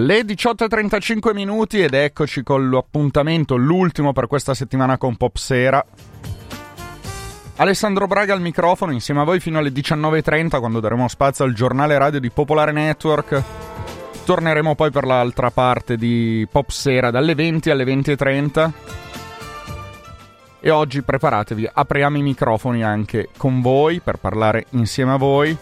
Le 0.00 0.20
18.35 0.20 1.34
minuti 1.34 1.80
ed 1.80 1.92
eccoci 1.92 2.44
con 2.44 2.70
l'appuntamento, 2.70 3.56
l'ultimo 3.56 4.12
per 4.12 4.28
questa 4.28 4.54
settimana 4.54 4.96
con 4.96 5.16
Popsera. 5.16 5.84
Alessandro 7.56 8.06
Braga 8.06 8.32
al 8.32 8.40
microfono, 8.40 8.92
insieme 8.92 9.22
a 9.22 9.24
voi 9.24 9.40
fino 9.40 9.58
alle 9.58 9.70
19.30 9.70 10.60
quando 10.60 10.78
daremo 10.78 11.08
spazio 11.08 11.44
al 11.44 11.52
giornale 11.52 11.98
radio 11.98 12.20
di 12.20 12.30
Popolare 12.30 12.70
Network. 12.70 13.42
Torneremo 14.24 14.76
poi 14.76 14.92
per 14.92 15.04
l'altra 15.04 15.50
parte 15.50 15.96
di 15.96 16.46
Popsera 16.48 17.10
dalle 17.10 17.34
20 17.34 17.70
alle 17.70 17.84
20.30. 17.84 18.70
E 20.60 20.70
oggi 20.70 21.02
preparatevi, 21.02 21.68
apriamo 21.72 22.18
i 22.18 22.22
microfoni 22.22 22.84
anche 22.84 23.30
con 23.36 23.60
voi 23.60 23.98
per 23.98 24.18
parlare 24.18 24.66
insieme 24.70 25.14
a 25.14 25.16
voi. 25.16 25.56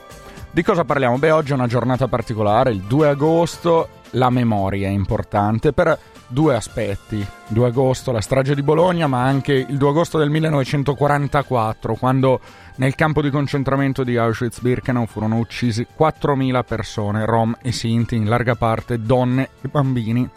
Di 0.50 0.62
cosa 0.62 0.84
parliamo? 0.84 1.16
Beh, 1.16 1.30
oggi 1.30 1.52
è 1.52 1.54
una 1.54 1.66
giornata 1.66 2.06
particolare, 2.06 2.72
il 2.72 2.82
2 2.82 3.08
agosto 3.08 3.88
la 4.16 4.30
memoria 4.30 4.88
è 4.88 4.90
importante 4.90 5.72
per 5.72 5.98
due 6.26 6.54
aspetti. 6.54 7.24
2 7.48 7.66
agosto, 7.66 8.12
la 8.12 8.20
strage 8.20 8.54
di 8.54 8.62
Bologna, 8.62 9.06
ma 9.06 9.22
anche 9.22 9.52
il 9.52 9.76
2 9.76 9.88
agosto 9.88 10.18
del 10.18 10.30
1944, 10.30 11.94
quando 11.94 12.40
nel 12.76 12.94
campo 12.94 13.22
di 13.22 13.30
concentramento 13.30 14.02
di 14.02 14.16
Auschwitz-Birkenau 14.16 15.06
furono 15.06 15.38
uccisi 15.38 15.86
4.000 15.96 16.64
persone, 16.64 17.24
rom 17.24 17.56
e 17.62 17.72
sinti, 17.72 18.16
in 18.16 18.28
larga 18.28 18.56
parte 18.56 19.00
donne 19.00 19.50
e 19.62 19.68
bambini. 19.68 20.28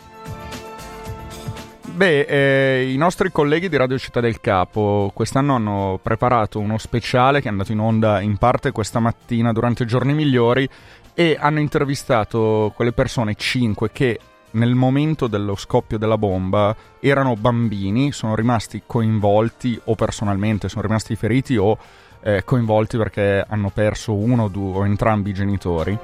Beh, 1.99 2.21
eh, 2.21 2.91
i 2.93 2.95
nostri 2.95 3.29
colleghi 3.29 3.67
di 3.67 3.75
Radio 3.75 3.97
Città 3.97 4.21
del 4.21 4.39
Capo 4.39 5.11
quest'anno 5.13 5.55
hanno 5.55 5.99
preparato 6.01 6.59
uno 6.59 6.77
speciale 6.77 7.41
che 7.41 7.49
è 7.49 7.51
andato 7.51 7.73
in 7.73 7.79
onda 7.79 8.21
in 8.21 8.37
parte 8.37 8.71
questa 8.71 8.99
mattina 8.99 9.51
durante 9.51 9.83
i 9.83 9.85
giorni 9.85 10.13
migliori 10.13 10.69
e 11.13 11.37
hanno 11.39 11.59
intervistato 11.59 12.71
quelle 12.75 12.91
persone, 12.93 13.35
5, 13.35 13.91
che 13.91 14.19
nel 14.51 14.73
momento 14.73 15.27
dello 15.27 15.55
scoppio 15.55 15.97
della 15.97 16.17
bomba 16.17 16.75
erano 16.99 17.35
bambini, 17.35 18.11
sono 18.11 18.35
rimasti 18.35 18.83
coinvolti 18.85 19.79
o 19.85 19.95
personalmente 19.95 20.69
sono 20.69 20.81
rimasti 20.81 21.15
feriti 21.15 21.55
o 21.55 21.77
eh, 22.21 22.43
coinvolti 22.43 22.97
perché 22.97 23.45
hanno 23.47 23.69
perso 23.69 24.13
uno 24.13 24.47
due, 24.47 24.77
o 24.79 24.85
entrambi 24.85 25.29
i 25.29 25.33
genitori. 25.33 25.97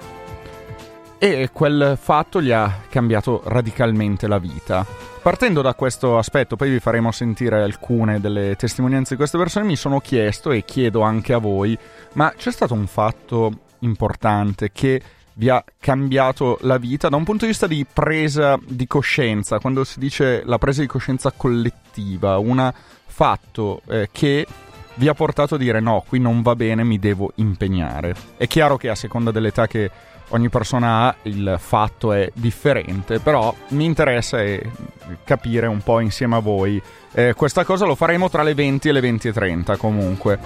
E 1.17 1.50
quel 1.52 1.97
fatto 2.00 2.42
gli 2.42 2.52
ha 2.52 2.81
cambiato 2.90 3.42
radicalmente 3.45 4.28
la 4.28 4.38
vita. 4.38 4.86
Partendo 5.22 5.64
da 5.64 5.73
questo 5.73 6.19
aspetto, 6.19 6.56
poi 6.56 6.69
vi 6.69 6.80
faremo 6.80 7.12
sentire 7.12 7.64
alcune 7.64 8.19
delle 8.19 8.56
testimonianze 8.56 9.12
di 9.12 9.16
queste 9.17 9.40
persone, 9.40 9.66
mi 9.66 9.75
sono 9.75 10.00
chiesto 10.00 10.52
e 10.52 10.64
chiedo 10.64 11.02
anche 11.02 11.34
a 11.34 11.40
voi, 11.40 11.75
ma 12.13 12.31
c'è 12.38 12.52
stato 12.52 12.75
un 12.75 12.85
fatto 12.85 13.52
importante 13.85 14.72
che 14.72 15.01
vi 15.38 15.50
ha 15.50 15.63
cambiato 15.79 16.57
la 16.62 16.78
vita 16.78 17.09
da 17.09 17.16
un 17.16 17.23
punto 17.23 17.46
di 17.46 17.51
vista 17.51 17.68
di 17.68 17.85
presa 17.91 18.57
di 18.66 18.88
coscienza, 18.88 19.59
quando 19.59 19.84
si 19.84 20.00
dice 20.00 20.44
la 20.46 20.57
presa 20.57 20.81
di 20.81 20.88
coscienza 20.88 21.31
collettiva, 21.31 22.38
un 22.38 22.72
fatto 23.06 23.81
eh, 23.88 24.09
che 24.12 24.46
vi 24.96 25.07
ha 25.07 25.13
portato 25.13 25.56
a 25.56 25.57
dire 25.57 25.79
no, 25.79 26.03
qui 26.07 26.19
non 26.19 26.41
va 26.41 26.56
bene, 26.56 26.84
mi 26.84 27.00
devo 27.00 27.31
impegnare. 27.35 28.16
È 28.38 28.47
chiaro 28.47 28.78
che 28.78 28.90
a 28.90 28.96
seconda 28.96 29.31
dell'età 29.31 29.68
che 29.68 29.91
ogni 30.29 30.50
persona 30.50 31.07
ha 31.07 31.16
il 31.23 31.57
fatto 31.59 32.13
è 32.13 32.31
differente, 32.34 33.19
però 33.19 33.53
mi 33.69 33.85
interessa 33.85 34.41
eh, 34.41 34.69
capire 35.23 35.67
un 35.67 35.81
po' 35.81 36.00
insieme 36.00 36.35
a 36.35 36.40
voi. 36.40 36.81
Eh, 37.13 37.34
questa 37.35 37.66
cosa 37.66 37.85
lo 37.85 37.96
faremo 37.96 38.29
tra 38.29 38.41
le 38.41 38.53
20 38.53 38.88
e 38.88 38.91
le 38.94 39.02
20.30 39.02 39.78
comunque. 39.78 40.40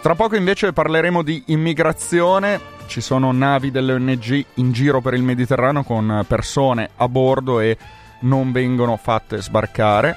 Tra 0.00 0.14
poco 0.14 0.36
invece 0.36 0.72
parleremo 0.72 1.22
di 1.22 1.42
immigrazione 1.46 2.74
ci 2.86 3.00
sono 3.00 3.32
navi 3.32 3.70
delle 3.70 3.92
ONG 3.92 4.44
in 4.54 4.72
giro 4.72 5.00
per 5.00 5.14
il 5.14 5.22
Mediterraneo 5.22 5.82
con 5.82 6.24
persone 6.26 6.90
a 6.96 7.08
bordo 7.08 7.60
e 7.60 7.76
non 8.20 8.52
vengono 8.52 8.96
fatte 8.96 9.40
sbarcare. 9.42 10.16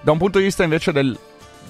Da 0.00 0.12
un 0.12 0.18
punto 0.18 0.38
di 0.38 0.44
vista 0.44 0.62
invece 0.62 0.92
del 0.92 1.16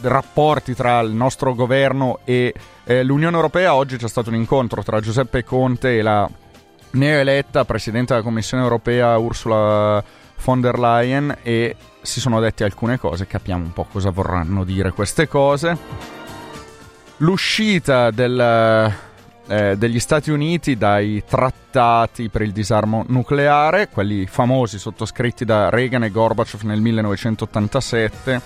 rapporti 0.03 0.75
tra 0.75 1.01
il 1.01 1.11
nostro 1.11 1.55
governo 1.55 2.21
e 2.25 2.55
eh, 2.85 3.03
l'Unione 3.03 3.37
Europea, 3.37 3.75
oggi 3.75 3.97
c'è 3.97 4.09
stato 4.09 4.31
un 4.31 4.37
incontro 4.37 4.83
tra 4.83 5.01
Giuseppe 5.01 5.45
Conte 5.45 5.99
e 5.99 6.03
la 6.03 6.29
neoeletta 6.93 7.65
Presidente 7.65 8.13
della 8.13 8.25
Commissione 8.25 8.63
Europea 8.63 9.17
Ursula 9.19 10.03
von 10.43 10.61
der 10.61 10.79
Leyen 10.79 11.37
e 11.43 11.77
si 12.01 12.21
sono 12.21 12.41
dette 12.41 12.65
alcune 12.65 12.99
cose, 12.99 13.27
capiamo 13.27 13.65
un 13.65 13.73
po' 13.73 13.87
cosa 13.91 14.11
vorranno 14.11 14.65
dire 14.65 14.93
queste 14.93 15.29
cose. 15.29 15.77
L'uscita 17.19 18.11
del 18.11 19.10
eh, 19.51 19.77
degli 19.77 19.99
Stati 19.99 20.31
Uniti 20.31 20.77
dai 20.77 21.25
trattati 21.27 22.29
per 22.29 22.43
il 22.43 22.53
disarmo 22.53 23.05
nucleare, 23.09 23.89
quelli 23.89 24.27
famosi 24.27 24.79
sottoscritti 24.79 25.45
da 25.45 25.71
Reagan 25.71 26.05
e 26.05 26.11
Gorbachev 26.11 26.63
nel 26.63 26.81
1987. 26.81 28.41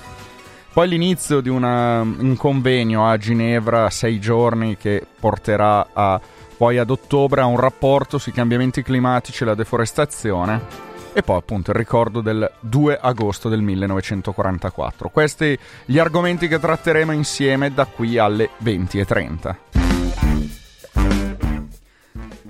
Poi 0.72 0.88
l'inizio 0.88 1.42
di 1.42 1.50
una, 1.50 2.00
un 2.00 2.34
convegno 2.36 3.06
a 3.06 3.18
Ginevra, 3.18 3.90
sei 3.90 4.18
giorni, 4.18 4.78
che 4.78 5.06
porterà 5.20 5.88
a, 5.92 6.18
poi 6.56 6.78
ad 6.78 6.88
ottobre 6.88 7.42
a 7.42 7.46
un 7.46 7.58
rapporto 7.58 8.16
sui 8.16 8.32
cambiamenti 8.32 8.82
climatici 8.82 9.42
e 9.42 9.46
la 9.46 9.54
deforestazione. 9.54 10.92
E 11.12 11.22
poi 11.22 11.36
appunto 11.36 11.70
il 11.70 11.76
ricordo 11.76 12.22
del 12.22 12.50
2 12.60 12.98
agosto 13.00 13.50
del 13.50 13.60
1944. 13.60 15.10
Questi 15.10 15.56
gli 15.84 15.98
argomenti 15.98 16.48
che 16.48 16.58
tratteremo 16.58 17.12
insieme 17.12 17.72
da 17.72 17.84
qui 17.84 18.18
alle 18.18 18.48
20.30. 18.64 19.83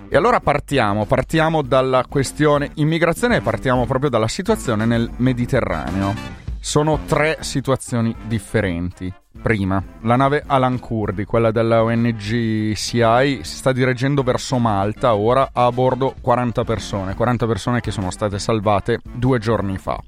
E 0.09 0.17
allora 0.17 0.41
partiamo, 0.41 1.07
partiamo 1.07 1.63
dalla 1.63 2.05
questione 2.09 2.71
immigrazione 2.75 3.37
e 3.37 3.41
partiamo 3.41 3.87
proprio 3.87 4.11
dalla 4.11 4.29
situazione 4.29 4.85
nel 4.85 5.11
Mediterraneo. 5.17 6.15
Sono 6.61 7.01
tre 7.07 7.39
situazioni 7.41 8.15
differenti. 8.27 9.13
Prima, 9.43 9.83
la 10.03 10.17
nave 10.17 10.43
Alan 10.47 10.79
Kurdi, 10.79 11.25
quella 11.25 11.51
della 11.51 11.83
ONG 11.83 12.73
CI, 12.73 13.41
si 13.43 13.57
sta 13.57 13.73
dirigendo 13.73 14.23
verso 14.23 14.59
Malta, 14.59 15.15
ora 15.15 15.51
ha 15.53 15.67
a 15.67 15.73
bordo 15.73 16.15
40 16.21 16.65
persone, 16.65 17.15
40 17.15 17.47
persone 17.47 17.81
che 17.81 17.91
sono 17.91 18.11
state 18.11 18.39
salvate 18.39 19.01
due 19.03 19.39
giorni 19.39 19.77
fa. 19.77 20.01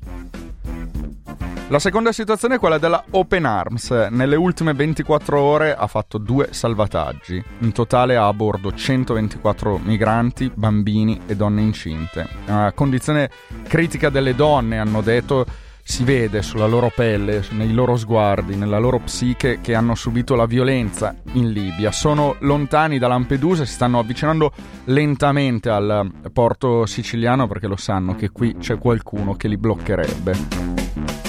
La 1.69 1.81
seconda 1.81 2.13
situazione 2.13 2.55
è 2.55 2.59
quella 2.61 2.79
della 2.79 3.03
Open 3.11 3.45
Arms. 3.45 3.91
Nelle 4.11 4.37
ultime 4.37 4.73
24 4.73 5.41
ore 5.41 5.75
ha 5.75 5.89
fatto 5.89 6.17
due 6.17 6.51
salvataggi. 6.53 7.43
In 7.59 7.73
totale 7.73 8.17
ha 8.17 8.29
a 8.29 8.33
bordo 8.33 8.73
124 8.73 9.81
migranti, 9.83 10.49
bambini 10.55 11.23
e 11.27 11.35
donne 11.35 11.63
incinte. 11.63 12.29
La 12.45 12.71
condizione 12.73 13.31
critica 13.67 14.11
delle 14.11 14.37
donne, 14.37 14.79
hanno 14.79 15.01
detto, 15.01 15.45
si 15.83 16.05
vede 16.05 16.41
sulla 16.41 16.67
loro 16.67 16.93
pelle, 16.95 17.45
nei 17.51 17.73
loro 17.73 17.97
sguardi, 17.97 18.55
nella 18.55 18.79
loro 18.79 19.01
psiche 19.01 19.59
che 19.61 19.75
hanno 19.75 19.97
subito 19.97 20.37
la 20.37 20.47
violenza 20.47 21.17
in 21.33 21.51
Libia. 21.51 21.91
Sono 21.91 22.37
lontani 22.41 23.01
da 23.01 23.09
Lampedusa 23.09 23.65
e 23.65 23.67
si 23.67 23.73
stanno 23.73 23.99
avvicinando 23.99 24.53
lentamente 24.85 25.69
al 25.69 26.13
porto 26.33 26.87
siciliano 26.87 27.49
perché 27.49 27.67
lo 27.67 27.77
sanno 27.77 28.15
che 28.15 28.31
qui 28.31 28.57
c'è 28.57 28.79
qualcuno 28.79 29.35
che 29.35 29.49
li 29.49 29.57
bloccherebbe 29.57 31.26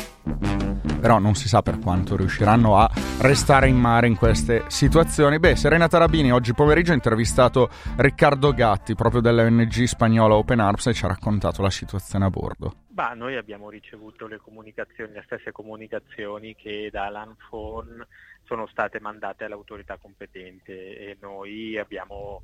però 0.99 1.19
non 1.19 1.35
si 1.35 1.47
sa 1.47 1.61
per 1.61 1.79
quanto 1.79 2.15
riusciranno 2.15 2.77
a 2.77 2.89
restare 3.19 3.67
in 3.67 3.77
mare 3.77 4.07
in 4.07 4.15
queste 4.15 4.63
situazioni. 4.67 5.39
Beh, 5.39 5.55
Serena 5.55 5.87
Tarabini 5.87 6.31
oggi 6.31 6.53
pomeriggio 6.53 6.91
ha 6.91 6.95
intervistato 6.95 7.69
Riccardo 7.95 8.53
Gatti, 8.53 8.95
proprio 8.95 9.21
dell'ONG 9.21 9.83
spagnola 9.83 10.35
Open 10.35 10.59
Arms, 10.59 10.87
e 10.87 10.93
ci 10.93 11.05
ha 11.05 11.09
raccontato 11.09 11.61
la 11.61 11.69
situazione 11.69 12.25
a 12.25 12.29
bordo. 12.29 12.86
Bah, 12.97 13.13
noi 13.13 13.35
abbiamo 13.35 13.69
ricevuto 13.69 14.25
le 14.25 14.39
le 14.39 15.21
stesse 15.23 15.51
comunicazioni 15.51 16.55
che 16.55 16.89
da 16.91 17.07
Lanfon 17.09 18.03
sono 18.41 18.65
state 18.65 18.99
mandate 18.99 19.43
all'autorità 19.43 19.99
competente 19.99 20.97
e 20.97 21.15
noi 21.21 21.77
abbiamo 21.77 22.41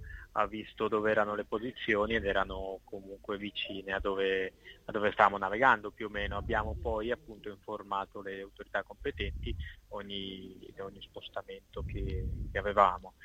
visto 0.47 0.87
dove 0.87 1.09
erano 1.09 1.33
le 1.33 1.45
posizioni 1.45 2.13
ed 2.13 2.25
erano 2.25 2.81
comunque 2.83 3.37
vicine 3.37 3.93
a 3.93 3.99
dove, 3.99 4.53
a 4.85 4.91
dove 4.91 5.11
stavamo 5.11 5.39
navigando 5.39 5.89
più 5.89 6.05
o 6.05 6.09
meno. 6.09 6.37
Abbiamo 6.37 6.77
poi 6.79 7.09
appunto 7.09 7.49
informato 7.49 8.21
le 8.21 8.41
autorità 8.41 8.83
competenti 8.83 9.55
ogni, 9.87 10.71
ogni 10.77 11.01
spostamento 11.01 11.81
che, 11.81 12.27
che 12.51 12.57
avevamo. 12.59 13.15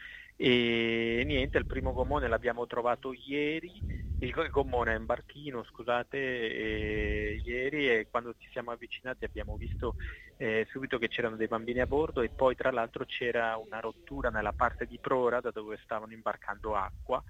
E 0.41 1.25
niente, 1.27 1.59
il 1.59 1.67
primo 1.67 1.93
gommone 1.93 2.29
l'abbiamo 2.29 2.65
trovato 2.69 3.13
ieri, 3.13 3.83
il 4.21 4.33
gommone 4.53 4.95
è 4.95 4.97
in 4.97 5.05
barchino, 5.05 5.65
scusate, 5.65 6.17
e 6.17 7.43
ieri 7.45 7.91
e 7.91 8.07
quando 8.09 8.33
ci 8.39 8.49
siamo 8.53 8.71
avvicinati 8.71 9.25
abbiamo 9.25 9.57
visto 9.57 9.97
eh, 10.37 10.65
subito 10.71 10.97
che 10.99 11.09
c'erano 11.09 11.35
dei 11.35 11.49
bambini 11.49 11.81
a 11.81 11.87
bordo 11.87 12.21
e 12.21 12.29
poi 12.29 12.55
tra 12.55 12.71
l'altro 12.71 13.05
c'era 13.05 13.57
una 13.57 13.81
rottura 13.81 14.31
nella 14.31 14.53
parte 14.53 14.87
di 14.87 14.99
prora 15.01 15.41
da 15.41 15.51
dove 15.51 15.77
stavano 15.83 16.13
imbarcando 16.13 16.77
acqua 16.77 17.21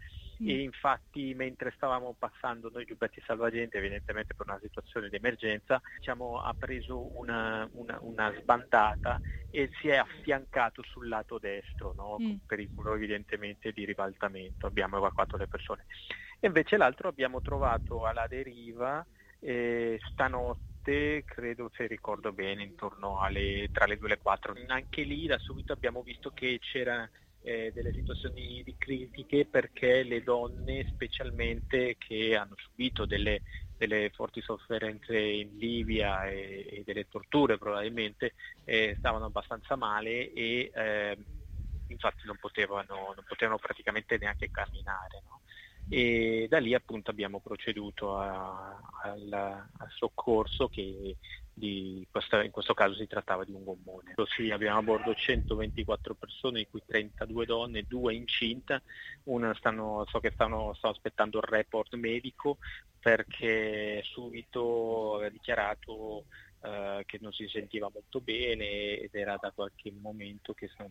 mm. 0.43 0.49
e 0.49 0.61
infatti 0.61 1.33
mentre 1.35 1.73
stavamo 1.77 2.15
passando 2.19 2.69
noi 2.71 2.85
giubbetti 2.85 3.23
salvagente, 3.25 3.79
evidentemente 3.79 4.35
per 4.35 4.47
una 4.49 4.61
situazione 4.61 5.09
di 5.09 5.17
emergenza, 5.17 5.81
diciamo, 5.97 6.43
ha 6.43 6.53
preso 6.53 7.19
una, 7.19 7.67
una, 7.73 7.99
una, 8.03 8.35
sbandata 8.39 9.19
e 9.51 9.71
si 9.81 9.89
è 9.89 9.97
affiancato 9.97 10.83
sul 10.83 11.09
lato 11.09 11.39
destro, 11.39 11.95
no? 11.97 12.17
mm. 12.21 12.25
con 12.25 12.41
pericolo 12.47 12.95
evidentemente 12.95 13.73
di 13.73 13.85
ribaltamento. 13.85 14.67
Abbiamo 14.67 14.99
evacuato 14.99 15.37
le 15.37 15.47
persone. 15.47 15.87
E 16.41 16.47
invece 16.47 16.77
l'altro 16.77 17.09
abbiamo 17.09 17.41
trovato 17.41 18.05
alla 18.05 18.27
deriva 18.27 19.05
eh, 19.41 19.99
stanotte, 20.11 21.25
credo 21.25 21.71
se 21.75 21.87
ricordo 21.87 22.33
bene, 22.33 22.63
intorno 22.63 23.21
alle, 23.21 23.69
tra 23.73 23.87
le 23.87 23.97
2 23.97 24.07
e 24.07 24.11
le 24.11 24.19
4. 24.19 24.55
Anche 24.67 25.03
lì 25.03 25.27
da 25.27 25.39
subito 25.39 25.73
abbiamo 25.73 26.03
visto 26.03 26.31
che 26.31 26.59
c'era 26.61 27.09
eh, 27.49 27.73
delle 27.73 27.95
situazioni 27.95 28.63
di 28.63 28.75
critiche 28.77 29.47
perché 29.47 30.03
le 30.03 30.23
donne 30.23 30.87
specialmente 30.93 31.97
che 31.97 32.37
hanno 32.37 32.55
subito 32.59 33.07
delle, 33.07 33.41
delle 33.79 34.11
forti 34.15 34.43
sofferenze 34.43 35.19
in 35.19 35.57
Libia 35.57 36.29
e, 36.29 36.67
e 36.71 36.83
delle 36.85 37.09
torture 37.09 37.57
probabilmente 37.57 38.35
eh, 38.65 38.97
stavano 38.99 39.25
abbastanza 39.25 39.77
male 39.77 40.31
e 40.35 40.71
eh, 40.75 41.17
infatti 41.87 42.27
non 42.27 42.37
potevano, 42.39 43.15
non 43.15 43.25
potevano, 43.27 43.59
praticamente 43.59 44.19
neanche 44.19 44.51
camminare. 44.51 45.23
No? 45.25 45.41
e 45.91 46.47
da 46.51 46.59
lì 46.59 46.75
appunto 46.75 47.11
abbiamo 47.11 47.41
proceduto 47.41 48.19
a, 48.19 48.79
al, 49.05 49.33
al, 49.33 49.89
soccorso 49.89 50.69
che 50.69 51.17
di, 51.59 52.07
questa, 52.11 52.43
in 52.43 52.51
questo 52.51 52.75
caso 52.75 52.95
si 52.95 53.07
trattava 53.07 53.45
di 53.45 53.53
un 53.53 53.65
gommone. 53.65 54.15
Sì, 54.35 54.51
abbiamo 54.51 54.79
a 54.79 54.83
bordo 54.83 55.15
124 55.15 56.15
persone, 56.15 56.61
di 56.61 56.69
cui 56.71 56.83
32 56.87 57.47
donne, 57.47 57.85
due 57.87 58.15
incinta, 58.15 58.81
una 59.25 59.55
stanno, 59.55 60.05
so 60.09 60.21
che 60.21 60.31
stanno, 60.31 60.73
stanno 60.75 60.95
aspettando 60.95 61.39
il 61.39 61.45
report 61.45 61.95
medico 61.95 62.59
perché 63.01 64.03
subito 64.05 65.15
aveva 65.17 65.31
dichiarato 65.31 66.25
Uh, 66.61 67.05
che 67.07 67.19
non 67.21 67.31
si 67.31 67.47
sentiva 67.47 67.89
molto 67.89 68.21
bene 68.21 68.99
ed 68.99 69.15
era 69.15 69.39
da 69.41 69.53
qualche 69.53 69.93
momento 69.93 70.55
che 70.55 70.69
non, 70.79 70.91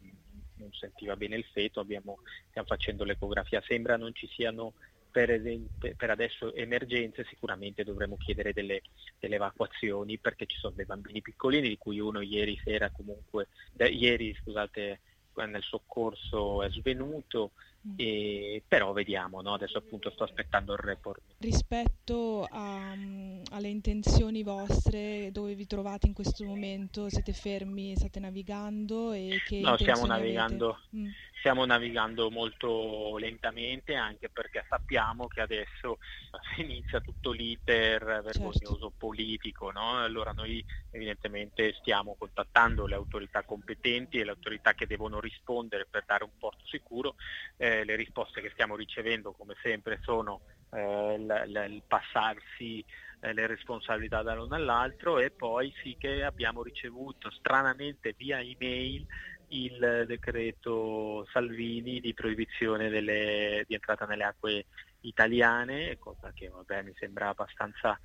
non 0.54 0.72
sentiva 0.72 1.18
bene 1.18 1.36
il 1.36 1.44
feto, 1.52 1.82
Abbiamo, 1.82 2.20
stiamo 2.48 2.68
facendo 2.70 3.04
l'ecografia, 3.04 3.62
sembra 3.68 3.98
non 3.98 4.14
ci 4.14 4.28
siano 4.28 4.76
per, 5.18 5.32
esempio, 5.32 5.96
per 5.96 6.12
adesso 6.12 6.54
emergenze, 6.54 7.26
sicuramente 7.28 7.84
dovremo 7.84 8.18
chiedere 8.18 8.54
delle, 8.54 8.84
delle, 9.18 9.38
evacuazioni 9.38 10.20
perché 10.20 10.46
ci 10.46 10.58
sono 10.60 10.76
dei 10.76 10.86
bambini 10.86 11.24
piccolini 11.24 11.70
di 11.70 11.78
cui 11.80 12.00
uno 12.00 12.22
ieri 12.22 12.62
sera 12.64 12.92
comunque, 12.92 13.48
eh, 13.78 13.88
ieri 13.88 14.38
scusate, 14.40 15.00
nel 15.34 15.64
soccorso 15.64 16.62
è 16.62 16.70
svenuto, 16.70 17.54
mm. 17.88 17.94
e, 17.96 18.64
però 18.68 18.94
vediamo, 18.94 19.42
no? 19.42 19.54
adesso 19.56 19.80
appunto 19.80 20.12
sto 20.12 20.24
aspettando 20.24 20.74
il 20.74 20.80
report. 20.80 21.22
Rispetto 21.40 22.48
a, 22.48 22.92
alle 22.92 23.68
intenzioni 23.68 24.44
vostre, 24.44 25.32
dove 25.32 25.56
vi 25.56 25.66
trovate 25.66 26.06
in 26.06 26.14
questo 26.14 26.44
momento? 26.44 27.10
Siete 27.10 27.34
fermi, 27.34 27.96
state 27.96 28.20
navigando? 28.20 29.14
E 29.14 29.42
che 29.48 29.62
no, 29.62 29.78
stiamo 29.78 30.06
navigando, 30.06 30.80
mm. 30.96 31.08
Stiamo 31.40 31.66
navigando 31.66 32.30
molto 32.30 33.18
lentamente 33.18 33.96
anche 33.96 34.30
perché 34.30 34.66
sappiamo 34.68 35.28
che 35.28 35.42
adesso 35.42 36.00
inizia 36.58 37.00
tutto 37.00 37.32
l'iter 37.32 38.04
vergognoso 38.04 38.54
certo. 38.54 38.94
politico, 38.98 39.72
no? 39.72 39.98
allora 40.02 40.32
noi 40.32 40.64
evidentemente 40.92 41.74
stiamo 41.80 42.16
contattando 42.18 42.86
le 42.86 42.96
autorità 42.96 43.44
competenti 43.44 44.18
e 44.18 44.24
le 44.24 44.32
autorità 44.32 44.74
che 44.74 44.88
devono 44.88 45.20
rispondere 45.20 45.86
per 45.90 46.04
dare 46.06 46.24
un 46.24 46.38
porto 46.38 46.66
sicuro, 46.66 47.16
eh, 47.58 47.84
le 47.84 47.96
risposte 47.96 48.42
che 48.42 48.50
stiamo 48.52 48.76
ricevendo 48.76 49.32
come 49.32 49.56
sempre 49.62 50.00
sono 50.02 50.42
eh, 50.72 51.14
il, 51.14 51.72
il, 51.72 51.84
passarsi 51.88 52.84
eh, 53.20 53.34
le 53.34 53.48
responsabilità 53.48 54.22
dall'uno 54.22 54.56
all'altro 54.56 55.20
e 55.20 55.32
poi 55.32 55.74
sì 55.82 55.96
che 55.98 56.24
abbiamo 56.24 56.62
ricevuto 56.62 57.32
stranamente 57.32 58.14
via 58.18 58.42
email 58.42 59.06
il 59.50 60.06
decreto 60.08 61.26
Salvini 61.32 62.00
di 62.00 62.14
proibizione 62.14 62.90
delle, 62.90 63.64
di 63.68 63.74
entrata 63.74 64.06
nelle 64.06 64.24
acque 64.24 64.66
italiane, 65.02 65.98
cosa 65.98 66.32
che 66.34 66.50
vabbè, 66.50 66.82
mi 66.84 66.94
sembra 66.96 67.30
abbastanza 67.30 68.00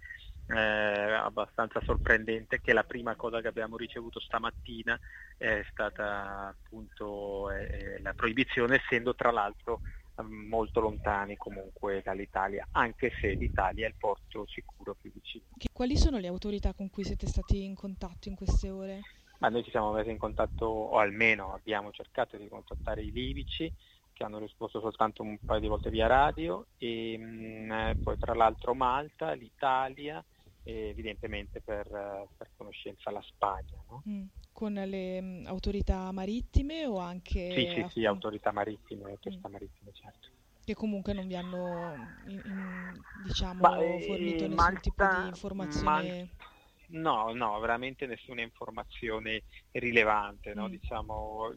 eh, 0.47 0.59
abbastanza 0.59 1.81
sorprendente 1.81 2.61
che 2.61 2.73
la 2.73 2.85
prima 2.85 3.15
cosa 3.17 3.41
che 3.41 3.49
abbiamo 3.49 3.77
ricevuto 3.77 4.21
stamattina 4.21 4.99
è 5.37 5.65
stata 5.71 6.49
appunto 6.49 7.51
eh, 7.51 8.01
la 8.01 8.13
proibizione, 8.13 8.77
essendo 8.77 9.15
tra 9.15 9.31
l'altro 9.31 9.81
molto 10.23 10.81
lontani 10.81 11.37
comunque 11.37 12.03
dall'Italia, 12.05 12.69
anche 12.73 13.13
se 13.19 13.33
l'Italia 13.33 13.87
è 13.87 13.89
il 13.89 13.95
porto 13.99 14.47
sicuro 14.47 14.95
più 15.01 15.11
vicino. 15.11 15.47
Quali 15.73 15.97
sono 15.97 16.19
le 16.19 16.29
autorità 16.29 16.75
con 16.75 16.91
cui 16.91 17.03
siete 17.03 17.27
stati 17.27 17.65
in 17.65 17.75
contatto 17.75 18.29
in 18.29 18.35
queste 18.35 18.71
ore? 18.71 19.01
Ma 19.43 19.49
noi 19.49 19.65
ci 19.65 19.71
siamo 19.71 19.91
messi 19.91 20.11
in 20.11 20.19
contatto, 20.19 20.67
o 20.67 20.99
almeno 20.99 21.53
abbiamo 21.53 21.91
cercato 21.91 22.37
di 22.37 22.47
contattare 22.47 23.03
i 23.03 23.11
libici, 23.11 23.73
che 24.13 24.23
hanno 24.23 24.39
risposto 24.39 24.79
soltanto 24.79 25.25
un 25.25 25.37
paio 25.45 25.59
di 25.59 25.67
volte 25.67 25.91
via 25.91 26.07
radio, 26.07 26.67
e 26.79 27.19
mh, 27.19 27.73
mm, 27.73 27.91
poi 28.05 28.17
tra 28.19 28.35
l'altro 28.35 28.73
Malta, 28.75 29.33
l'Italia, 29.33 30.25
e 30.63 30.91
evidentemente 30.91 31.61
per, 31.61 31.89
per 32.37 32.51
conoscenza 32.57 33.11
la 33.11 33.21
Spagna. 33.21 33.83
No? 33.89 34.05
Mm. 34.09 34.27
Con 34.53 34.75
le 34.75 35.19
um, 35.19 35.43
autorità 35.47 36.13
marittime 36.13 36.87
o 36.87 36.99
anche... 36.99 37.53
Sì, 37.53 37.67
sì, 37.75 37.87
sì, 37.91 38.07
autorità 38.07 38.53
marittime, 38.53 39.11
autorità 39.11 39.49
mm. 39.49 39.53
marittime, 39.53 39.91
certo. 39.93 40.29
Che 40.65 40.75
comunque 40.75 41.15
non 41.15 41.27
vi 41.27 41.35
hanno 41.35 41.97
in, 42.27 42.41
in, 42.45 42.93
diciamo, 43.25 43.61
Ma, 43.61 43.77
eh, 43.81 44.03
fornito 44.03 44.43
nessun 44.43 44.55
Malta, 44.55 44.81
tipo 44.81 45.05
di 45.05 45.27
informazione... 45.27 45.85
Mal- 45.91 46.51
no, 46.93 47.33
no, 47.33 47.59
veramente 47.61 48.07
nessuna 48.07 48.43
informazione 48.43 49.43
rilevante, 49.73 50.55
no? 50.55 50.67
mm. 50.67 50.71
diciamo, 50.71 51.53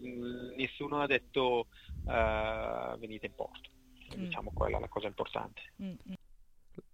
nessuno 0.57 1.01
ha 1.01 1.07
detto 1.07 1.67
uh, 2.03 2.97
venite 2.99 3.27
in 3.27 3.35
porto, 3.35 3.69
mm. 4.15 4.23
diciamo 4.23 4.51
quella 4.53 4.77
è 4.77 4.79
la 4.79 4.87
cosa 4.87 5.07
importante. 5.07 5.61
Mm, 5.81 5.87
mm. 5.87 6.13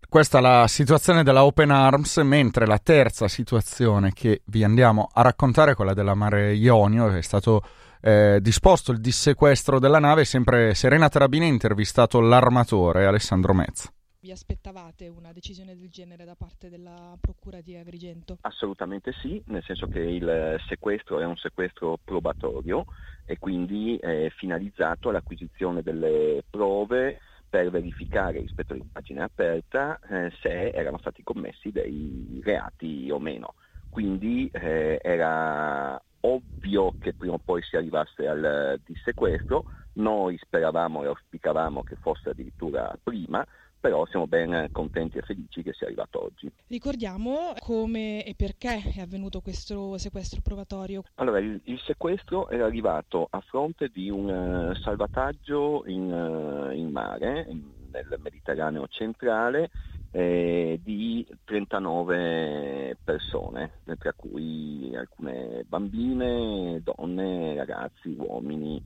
Questa 0.08 0.40
è 0.40 0.42
la 0.42 0.68
situazione 0.68 1.24
della 1.24 1.46
Open 1.46 1.72
Arms, 1.72 2.18
mentre 2.18 2.66
la 2.66 2.80
terza 2.80 3.30
situazione 3.30 4.12
che 4.12 4.42
vi 4.48 4.64
andiamo 4.64 5.10
a 5.12 5.22
raccontare 5.22 5.72
è 5.72 5.76
quella 5.76 5.94
della 5.94 6.16
Mare 6.16 6.54
Ionio, 6.54 7.08
è 7.08 7.22
stato 7.22 7.64
eh, 8.02 8.40
disposto 8.42 8.92
il 8.92 9.00
dissequestro 9.00 9.80
della 9.80 10.00
nave, 10.00 10.26
sempre 10.26 10.74
Serena 10.74 11.08
Trabini 11.08 11.46
ha 11.46 11.50
intervistato 11.50 12.20
l'armatore 12.20 13.06
Alessandro 13.06 13.54
Mezza. 13.54 13.90
Vi 14.24 14.30
aspettavate 14.30 15.08
una 15.08 15.34
decisione 15.34 15.76
del 15.76 15.90
genere 15.90 16.26
da 16.26 16.36
parte 16.36 16.70
della 16.70 17.18
Procura 17.20 17.60
di 17.60 17.76
Agrigento? 17.76 18.38
Assolutamente 18.42 19.14
sì, 19.14 19.42
nel 19.48 19.64
senso 19.64 19.88
che 19.88 19.98
il 19.98 20.62
sequestro 20.68 21.20
è 21.20 21.26
un 21.26 21.38
sequestro 21.38 21.98
probatorio 22.04 22.86
e 23.26 23.40
quindi 23.40 23.98
è 23.98 24.30
finalizzato 24.38 25.10
all'acquisizione 25.10 25.82
delle 25.82 26.44
prove 26.48 27.20
per 27.50 27.72
verificare 27.72 28.42
rispetto 28.42 28.74
all'immagine 28.74 29.24
aperta 29.24 29.98
eh, 30.08 30.32
se 30.40 30.70
erano 30.70 31.00
stati 31.00 31.24
commessi 31.24 31.72
dei 31.72 32.40
reati 32.44 33.10
o 33.10 33.18
meno. 33.18 33.56
Quindi 33.90 34.48
eh, 34.54 35.00
era 35.02 36.00
ovvio 36.20 36.94
che 37.00 37.16
prima 37.16 37.34
o 37.34 37.42
poi 37.44 37.64
si 37.64 37.76
arrivasse 37.76 38.28
al 38.28 38.80
dissequestro, 38.86 39.66
noi 39.94 40.38
speravamo 40.38 41.04
e 41.04 41.08
auspicavamo 41.08 41.82
che 41.82 41.96
fosse 41.96 42.30
addirittura 42.30 42.96
prima, 43.02 43.44
però 43.82 44.06
siamo 44.06 44.28
ben 44.28 44.68
contenti 44.72 45.18
e 45.18 45.22
felici 45.22 45.64
che 45.64 45.74
sia 45.74 45.88
arrivato 45.88 46.24
oggi. 46.24 46.50
Ricordiamo 46.68 47.54
come 47.60 48.24
e 48.24 48.36
perché 48.36 48.82
è 48.96 49.02
avvenuto 49.02 49.42
questo 49.42 49.98
sequestro 49.98 50.40
provatorio. 50.42 51.04
Allora, 51.16 51.40
il, 51.40 51.60
il 51.66 51.80
sequestro 51.80 52.48
è 52.48 52.60
arrivato 52.60 53.28
a 53.30 53.42
fronte 53.42 53.90
di 53.92 54.10
un 54.10 54.30
uh, 54.30 54.76
salvataggio 54.76 55.84
in, 55.88 56.12
uh, 56.12 56.72
in 56.72 56.92
mare, 56.92 57.48
nel 57.48 58.20
Mediterraneo 58.20 58.88
centrale, 58.88 59.72
eh, 60.12 60.80
di 60.84 61.26
39 61.46 62.98
persone, 63.04 63.80
tra 63.98 64.14
cui 64.14 64.94
alcune 64.96 65.64
bambine, 65.68 66.82
donne, 66.84 67.56
ragazzi, 67.56 68.14
uomini 68.18 68.82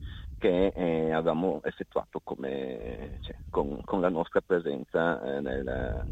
che 0.46 0.72
eh, 0.76 1.12
avevamo 1.12 1.60
effettuato 1.64 2.20
come, 2.22 3.18
cioè, 3.22 3.34
con, 3.50 3.80
con, 3.84 4.00
la 4.00 4.08
nostra 4.08 4.40
presenza 4.40 5.20
eh, 5.20 5.40
nel, 5.40 6.04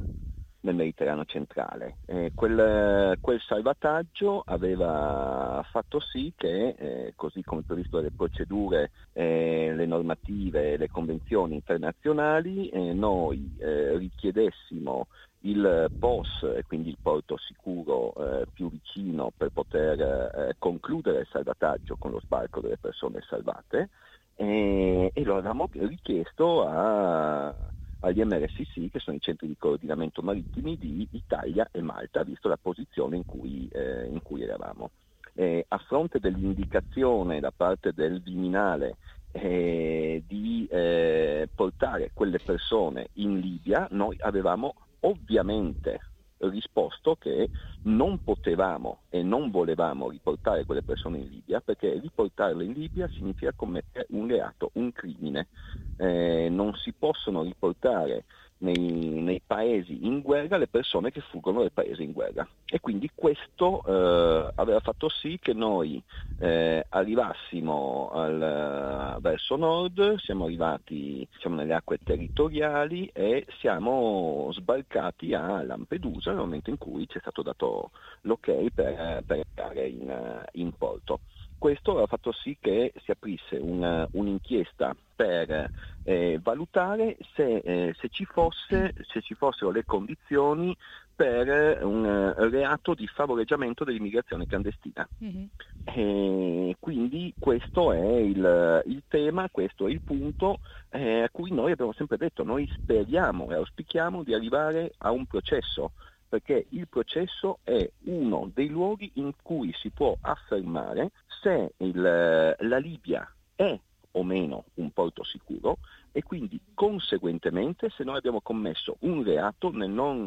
nel, 0.60 0.74
Mediterraneo 0.74 1.24
centrale. 1.24 1.98
Eh, 2.06 2.32
quel, 2.34 3.16
quel, 3.20 3.40
salvataggio 3.40 4.42
aveva 4.44 5.64
fatto 5.70 6.00
sì 6.00 6.32
che, 6.36 6.74
eh, 6.76 7.12
così 7.14 7.44
come 7.44 7.62
previsto 7.62 7.98
dalle 7.98 8.10
procedure, 8.10 8.90
eh, 9.12 9.72
le 9.72 9.86
normative, 9.86 10.76
le 10.78 10.88
convenzioni 10.88 11.54
internazionali, 11.54 12.68
eh, 12.70 12.92
noi 12.92 13.52
richiedessimo 13.56 15.06
il 15.44 15.90
POS 15.98 16.62
quindi 16.66 16.88
il 16.88 16.96
porto 17.00 17.36
sicuro 17.36 18.14
eh, 18.14 18.46
più 18.50 18.70
vicino 18.70 19.30
per 19.36 19.50
poter 19.50 20.00
eh, 20.00 20.54
concludere 20.58 21.20
il 21.20 21.28
salvataggio 21.30 21.96
con 21.98 22.12
lo 22.12 22.20
sbarco 22.20 22.60
delle 22.60 22.78
persone 22.78 23.22
salvate 23.28 23.90
e, 24.36 25.10
e 25.12 25.24
lo 25.24 25.36
avevamo 25.36 25.68
richiesto 25.72 26.66
a, 26.66 27.54
agli 28.00 28.22
MRCC, 28.22 28.90
che 28.90 28.98
sono 28.98 29.16
i 29.16 29.20
centri 29.20 29.46
di 29.46 29.56
coordinamento 29.58 30.22
marittimi 30.22 30.76
di 30.76 31.06
Italia 31.12 31.68
e 31.70 31.80
Malta, 31.80 32.22
visto 32.22 32.48
la 32.48 32.58
posizione 32.60 33.16
in 33.16 33.24
cui, 33.24 33.68
eh, 33.72 34.06
in 34.06 34.22
cui 34.22 34.42
eravamo. 34.42 34.90
Eh, 35.34 35.64
a 35.66 35.78
fronte 35.78 36.20
dell'indicazione 36.20 37.40
da 37.40 37.50
parte 37.50 37.92
del 37.92 38.22
Viminale 38.22 38.96
eh, 39.32 40.22
di 40.26 40.66
eh, 40.70 41.48
portare 41.52 42.10
quelle 42.12 42.38
persone 42.38 43.08
in 43.14 43.40
Libia, 43.40 43.88
noi 43.90 44.16
avevamo 44.20 44.74
ovviamente 45.00 46.00
risposto 46.38 47.16
che 47.16 47.50
non 47.82 48.18
potevamo 48.22 49.02
e 49.08 49.22
non 49.22 49.50
volevamo 49.50 50.08
riportare 50.08 50.64
quelle 50.64 50.82
persone 50.82 51.18
in 51.18 51.28
Libia 51.28 51.60
perché 51.60 51.98
riportarle 51.98 52.64
in 52.64 52.72
Libia 52.72 53.08
significa 53.08 53.52
commettere 53.54 54.06
un 54.10 54.28
reato, 54.28 54.70
un 54.74 54.92
crimine. 54.92 55.48
Eh, 55.96 56.48
non 56.50 56.74
si 56.74 56.92
possono 56.92 57.42
riportare 57.42 58.24
nei, 58.58 59.20
nei, 59.20 59.40
paesi 59.44 60.06
in 60.06 60.20
guerra 60.20 60.56
le 60.56 60.68
persone 60.68 61.10
che 61.10 61.20
fuggono 61.20 61.60
dai 61.60 61.70
paesi 61.70 62.02
in 62.02 62.12
guerra. 62.12 62.46
E 62.64 62.80
quindi 62.80 63.10
questo 63.14 63.82
eh, 63.86 64.52
aveva 64.54 64.80
fatto 64.80 65.08
sì 65.08 65.38
che 65.40 65.52
noi 65.52 66.02
eh, 66.38 66.84
arrivassimo 66.88 68.10
al, 68.12 69.18
verso 69.20 69.56
nord, 69.56 70.16
siamo 70.18 70.44
arrivati 70.44 71.26
siamo 71.38 71.56
nelle 71.56 71.74
acque 71.74 71.98
territoriali 72.02 73.10
e 73.12 73.46
siamo 73.58 74.50
sbarcati 74.52 75.34
a 75.34 75.62
Lampedusa 75.62 76.30
nel 76.30 76.40
momento 76.40 76.70
in 76.70 76.78
cui 76.78 77.06
ci 77.08 77.18
è 77.18 77.20
stato 77.20 77.42
dato 77.42 77.90
l'ok 78.22 78.70
per, 78.74 79.22
per 79.26 79.44
andare 79.54 79.88
in, 79.88 80.44
in 80.52 80.72
porto 80.76 81.20
questo 81.58 82.02
ha 82.02 82.06
fatto 82.06 82.32
sì 82.32 82.56
che 82.60 82.92
si 83.02 83.10
aprisse 83.10 83.56
una, 83.56 84.06
un'inchiesta 84.12 84.94
per 85.14 85.70
eh, 86.02 86.38
valutare 86.42 87.16
se, 87.34 87.56
eh, 87.58 87.94
se, 87.98 88.08
ci 88.10 88.24
fosse, 88.24 88.94
se, 89.08 89.22
ci 89.22 89.34
fossero 89.34 89.70
le 89.70 89.84
condizioni 89.84 90.76
per 91.14 91.84
un 91.84 92.04
uh, 92.04 92.48
reato 92.50 92.92
di 92.92 93.06
favoreggiamento 93.06 93.84
dell'immigrazione 93.84 94.46
clandestina. 94.46 95.08
Mm-hmm. 95.22 96.72
quindi 96.80 97.32
questo 97.38 97.92
è 97.92 98.16
il, 98.16 98.82
il, 98.86 99.02
tema, 99.06 99.48
questo 99.48 99.86
è 99.86 99.90
il 99.90 100.00
punto 100.00 100.58
eh, 100.90 101.20
a 101.20 101.28
cui 101.30 101.52
noi 101.52 101.70
abbiamo 101.70 101.92
sempre 101.92 102.16
detto, 102.16 102.42
noi 102.42 102.68
speriamo 102.74 103.50
e 103.50 103.54
auspichiamo 103.54 104.24
di 104.24 104.34
arrivare 104.34 104.92
a 104.98 105.12
un 105.12 105.24
processo 105.26 105.92
perché 106.34 106.66
il 106.70 106.88
processo 106.88 107.60
è 107.62 107.88
uno 108.06 108.50
dei 108.52 108.68
luoghi 108.68 109.08
in 109.14 109.34
cui 109.40 109.72
si 109.78 109.90
può 109.90 110.16
affermare 110.20 111.12
se 111.44 111.74
il, 111.76 112.00
la 112.00 112.78
Libia 112.78 113.30
è 113.54 113.78
o 114.12 114.22
meno 114.24 114.64
un 114.74 114.90
porto 114.92 115.22
sicuro 115.22 115.78
e 116.10 116.22
quindi 116.22 116.58
conseguentemente 116.72 117.90
se 117.90 118.02
noi 118.02 118.16
abbiamo 118.16 118.40
commesso 118.40 118.96
un 119.00 119.22
reato 119.22 119.70
nel 119.70 119.90
non, 119.90 120.24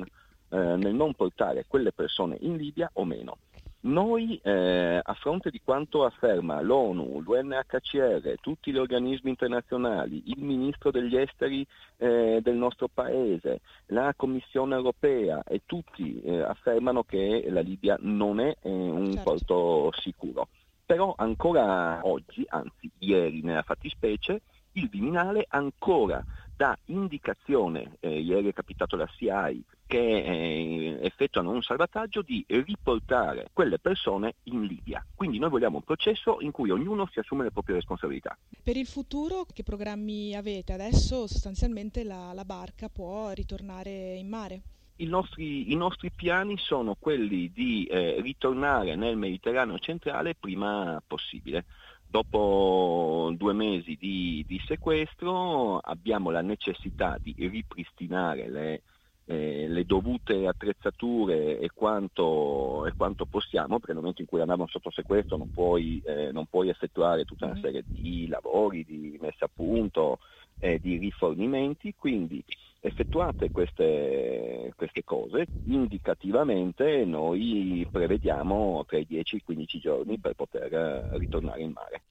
eh, 0.50 0.58
nel 0.58 0.94
non 0.94 1.16
portare 1.16 1.66
quelle 1.68 1.92
persone 1.92 2.38
in 2.42 2.56
Libia 2.56 2.90
o 2.94 3.04
meno. 3.04 3.38
Noi, 3.80 4.38
eh, 4.44 5.00
a 5.02 5.14
fronte 5.14 5.50
di 5.50 5.62
quanto 5.64 6.04
afferma 6.04 6.60
l'ONU, 6.62 7.22
l'UNHCR, 7.22 8.36
tutti 8.42 8.72
gli 8.72 8.78
organismi 8.78 9.30
internazionali, 9.30 10.24
il 10.26 10.44
ministro 10.44 10.92
degli 10.92 11.16
esteri 11.16 11.66
eh, 11.98 12.40
del 12.42 12.56
nostro 12.56 12.90
paese, 12.94 13.62
la 13.88 14.14
Commissione 14.18 14.76
europea 14.76 15.42
e 15.44 15.62
tutti 15.66 16.22
eh, 16.22 16.42
affermano 16.42 17.04
che 17.04 17.46
la 17.50 17.62
Libia 17.62 17.96
non 18.02 18.42
è 18.42 18.58
eh, 18.62 18.70
un 18.70 19.14
certo. 19.14 19.24
porto 19.24 19.92
sicuro. 20.02 20.50
Però 20.88 21.14
ancora 21.18 22.00
oggi, 22.04 22.46
anzi 22.48 22.90
ieri 23.00 23.42
nella 23.42 23.62
fattispecie, 23.62 24.44
il 24.72 24.88
Viminale 24.88 25.46
ancora 25.50 26.24
dà 26.56 26.78
indicazione, 26.86 27.98
eh, 28.00 28.22
ieri 28.22 28.48
è 28.48 28.54
capitato 28.54 28.96
la 28.96 29.06
CI, 29.06 29.62
che 29.86 29.98
eh, 29.98 30.98
effettuano 31.02 31.52
un 31.52 31.62
salvataggio 31.62 32.22
di 32.22 32.42
riportare 32.48 33.50
quelle 33.52 33.80
persone 33.80 34.36
in 34.44 34.64
Libia. 34.64 35.06
Quindi 35.14 35.40
noi 35.40 35.50
vogliamo 35.50 35.76
un 35.76 35.84
processo 35.84 36.38
in 36.40 36.52
cui 36.52 36.70
ognuno 36.70 37.06
si 37.12 37.20
assume 37.20 37.44
le 37.44 37.52
proprie 37.52 37.76
responsabilità. 37.76 38.38
Per 38.64 38.78
il 38.78 38.88
futuro 38.88 39.46
che 39.52 39.64
programmi 39.64 40.36
avete? 40.36 40.72
Adesso 40.72 41.28
sostanzialmente 41.28 42.06
la, 42.06 42.32
la 42.32 42.46
barca 42.46 42.88
può 42.88 43.32
ritornare 43.32 44.16
in 44.16 44.30
mare. 44.30 44.62
I 44.98 45.06
nostri, 45.06 45.72
I 45.72 45.76
nostri, 45.76 46.12
piani 46.12 46.58
sono 46.58 46.96
quelli 47.00 47.52
di 47.54 47.86
eh, 47.86 48.20
ritornare 48.22 48.96
nel 48.96 49.16
Mediterraneo 49.16 49.78
centrale 49.80 50.36
prima 50.36 51.02
possibile. 51.06 51.66
Dopo 52.10 53.32
due 53.36 53.54
mesi 53.54 53.96
di, 54.00 54.44
di 54.48 54.60
sequestro 54.66 55.78
abbiamo 55.80 56.30
la 56.32 56.42
necessità 56.42 57.18
di 57.22 57.36
ripristinare 57.38 58.50
le, 58.50 58.82
eh, 59.26 59.68
le 59.68 59.86
dovute 59.86 60.48
attrezzature 60.48 61.60
e 61.60 61.70
quanto, 61.74 62.86
e 62.88 62.94
quanto, 62.96 63.26
possiamo, 63.26 63.78
perché 63.78 63.92
nel 63.92 64.02
momento 64.02 64.22
in 64.22 64.28
cui 64.28 64.40
andiamo 64.40 64.68
sotto 64.68 64.90
sequestro 64.90 65.38
non 65.38 65.52
puoi, 65.52 66.02
eh, 66.06 66.32
non 66.32 66.46
puoi 66.46 66.70
effettuare 66.70 67.26
tutta 67.26 67.46
una 67.46 67.54
mm-hmm. 67.54 67.64
serie 67.64 67.84
di 67.86 68.28
lavori, 68.28 68.86
di 68.86 69.18
messa 69.22 69.46
a 69.46 69.50
punto, 69.54 70.20
eh, 70.60 70.80
di 70.80 70.98
rifornimenti, 70.98 71.94
quindi 71.96 72.44
effettuate 72.80 73.52
queste, 73.52 74.74
queste, 74.76 75.04
cose, 75.04 75.46
indicativamente 75.66 77.06
noi 77.06 77.88
prevediamo 77.92 78.84
tra 78.88 78.98
i 78.98 79.06
10 79.06 79.36
e 79.36 79.38
i 79.38 79.44
15 79.44 79.80
giorni 79.80 80.20
per 80.20 80.34
poter 80.34 80.74
eh, 80.74 81.18
ritornare 81.18 81.62
in 81.62 81.72
mare. 81.72 82.02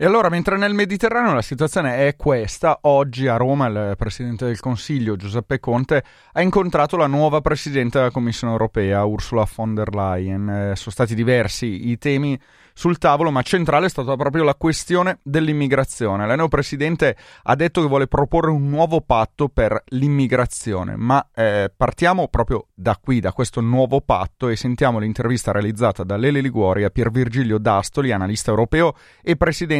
E 0.00 0.04
allora, 0.04 0.28
mentre 0.28 0.56
nel 0.56 0.74
Mediterraneo 0.74 1.34
la 1.34 1.42
situazione 1.42 2.06
è 2.06 2.14
questa, 2.14 2.78
oggi 2.82 3.26
a 3.26 3.36
Roma 3.36 3.66
il 3.66 3.94
Presidente 3.96 4.44
del 4.44 4.60
Consiglio, 4.60 5.16
Giuseppe 5.16 5.58
Conte, 5.58 6.04
ha 6.34 6.40
incontrato 6.40 6.96
la 6.96 7.08
nuova 7.08 7.40
Presidente 7.40 7.98
della 7.98 8.12
Commissione 8.12 8.52
europea, 8.52 9.02
Ursula 9.02 9.44
von 9.52 9.74
der 9.74 9.92
Leyen. 9.92 10.48
Eh, 10.48 10.76
sono 10.76 10.92
stati 10.92 11.16
diversi 11.16 11.88
i 11.88 11.98
temi 11.98 12.38
sul 12.78 12.96
tavolo, 12.96 13.32
ma 13.32 13.42
centrale 13.42 13.86
è 13.86 13.88
stata 13.88 14.14
proprio 14.14 14.44
la 14.44 14.54
questione 14.54 15.18
dell'immigrazione. 15.24 16.28
La 16.28 16.36
neopresidente 16.36 17.16
ha 17.42 17.56
detto 17.56 17.80
che 17.80 17.88
vuole 17.88 18.06
proporre 18.06 18.52
un 18.52 18.68
nuovo 18.68 19.00
patto 19.00 19.48
per 19.48 19.82
l'immigrazione, 19.86 20.94
ma 20.94 21.26
eh, 21.34 21.72
partiamo 21.76 22.28
proprio 22.28 22.68
da 22.72 22.96
qui, 23.02 23.18
da 23.18 23.32
questo 23.32 23.60
nuovo 23.60 24.00
patto 24.00 24.48
e 24.48 24.54
sentiamo 24.54 25.00
l'intervista 25.00 25.50
realizzata 25.50 26.04
da 26.04 26.16
Lele 26.16 26.40
Liguori 26.40 26.84
a 26.84 26.90
Pier 26.90 27.10
Virgilio 27.10 27.58
Dastoli, 27.58 28.12
analista 28.12 28.50
europeo 28.50 28.94
e 29.22 29.36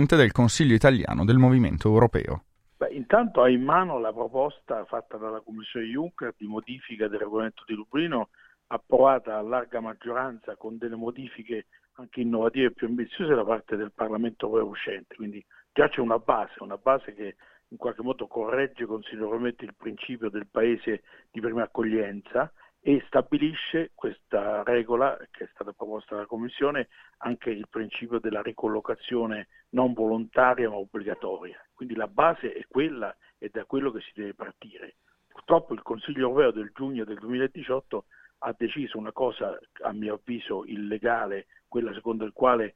presidente 0.09 0.17
del 0.17 0.33
Consiglio 0.33 0.75
italiano 0.75 1.25
del 1.27 1.37
Movimento 1.37 1.89
Europeo. 1.89 2.45
Beh, 2.79 2.89
intanto 2.93 3.43
ha 3.43 3.51
in 3.51 3.63
mano 3.63 3.99
la 3.99 4.13
proposta 4.13 4.85
fatta 4.87 5.19
dalla 5.19 5.41
Commissione 5.41 5.87
Juncker 5.87 6.35
di 6.37 6.47
modifica 6.47 7.09
del 7.09 7.19
regolamento 7.19 7.63
di 7.67 7.75
Dublino 7.75 8.31
approvata 8.69 9.37
a 9.37 9.43
larga 9.43 9.81
maggioranza 9.81 10.57
con 10.57 10.79
delle 10.79 10.97
modifiche 10.97 11.67
anche 11.95 12.21
innovative 12.21 12.67
e 12.67 12.73
più 12.73 12.87
ambiziose 12.87 13.35
da 13.35 13.45
parte 13.45 13.77
del 13.77 13.93
Parlamento 13.93 14.47
europeo 14.47 14.69
uscente, 14.69 15.15
quindi 15.17 15.45
già 15.73 15.89
c'è 15.89 16.01
una 16.01 16.19
base, 16.19 16.55
una 16.59 16.77
base 16.77 17.13
che 17.13 17.37
in 17.69 17.77
qualche 17.77 18.03
modo 18.03 18.27
corregge 18.27 18.87
considerevolmente 18.87 19.65
il 19.65 19.75
principio 19.77 20.31
del 20.31 20.47
paese 20.51 21.03
di 21.31 21.41
prima 21.41 21.65
accoglienza 21.65 22.51
e 22.81 23.03
stabilisce 23.07 23.91
questa 23.95 24.63
regola 24.63 25.17
che 25.31 25.45
è 25.45 25.49
stata 25.53 25.73
proposta 25.73 26.15
dalla 26.15 26.27
Commissione 26.27 26.89
anche 27.19 27.51
il 27.51 27.67
principio 27.69 28.19
della 28.21 28.41
ricollocazione 28.41 29.49
non 29.71 29.93
volontaria 29.93 30.71
ma 30.71 30.77
obbligatoria. 30.77 31.59
Quindi 31.75 31.95
la 31.95 32.07
base 32.07 32.53
è 32.53 32.65
quella 32.69 33.15
e 33.39 33.51
da 33.53 33.65
quello 33.65 33.91
che 33.91 34.01
si 34.01 34.13
deve 34.15 34.35
partire. 34.35 34.97
Purtroppo 35.29 35.75
il 35.75 35.83
Consiglio 35.83 36.29
europeo 36.29 36.51
del 36.51 36.73
giugno 36.75 37.05
del 37.05 37.19
2018 37.19 38.05
ha 38.39 38.55
deciso 38.57 38.99
una 38.99 39.13
cosa 39.13 39.59
a 39.83 39.93
mio 39.93 40.15
avviso 40.15 40.65
illegale, 40.65 41.47
quella 41.67 41.93
secondo 41.93 42.25
il 42.25 42.33
quale 42.33 42.75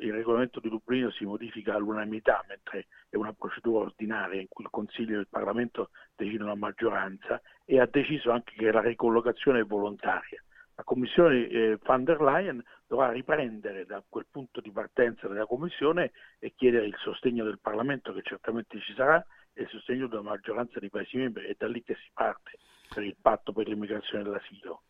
il 0.00 0.12
regolamento 0.12 0.60
di 0.60 0.68
Dublino 0.68 1.10
si 1.10 1.24
modifica 1.24 1.74
all'unanimità, 1.74 2.44
mentre 2.48 2.86
è 3.08 3.16
una 3.16 3.32
procedura 3.32 3.84
ordinaria 3.84 4.40
in 4.40 4.48
cui 4.48 4.64
il 4.64 4.70
Consiglio 4.70 5.16
e 5.16 5.20
il 5.20 5.28
Parlamento 5.28 5.90
decidono 6.16 6.52
a 6.52 6.56
maggioranza 6.56 7.40
e 7.64 7.80
ha 7.80 7.86
deciso 7.86 8.30
anche 8.30 8.54
che 8.56 8.70
la 8.70 8.80
ricollocazione 8.80 9.60
è 9.60 9.64
volontaria. 9.64 10.42
La 10.74 10.84
Commissione 10.84 11.46
eh, 11.48 11.78
van 11.82 12.04
der 12.04 12.22
Leyen 12.22 12.64
dovrà 12.86 13.10
riprendere 13.10 13.84
da 13.84 14.02
quel 14.08 14.26
punto 14.30 14.62
di 14.62 14.70
partenza 14.70 15.28
della 15.28 15.44
Commissione 15.44 16.12
e 16.38 16.54
chiedere 16.56 16.86
il 16.86 16.96
sostegno 16.98 17.44
del 17.44 17.58
Parlamento, 17.60 18.14
che 18.14 18.22
certamente 18.22 18.80
ci 18.80 18.94
sarà, 18.94 19.22
e 19.52 19.62
il 19.62 19.68
sostegno 19.68 20.06
della 20.06 20.22
maggioranza 20.22 20.80
dei 20.80 20.88
Paesi 20.88 21.18
membri. 21.18 21.46
È 21.46 21.54
da 21.58 21.68
lì 21.68 21.82
che 21.82 21.96
si 21.96 22.10
parte 22.14 22.52
per 22.92 23.02
il 23.02 23.16
patto 23.20 23.52
per 23.52 23.68
l'immigrazione 23.68 24.24
e 24.24 24.30
l'asilo. 24.30 24.82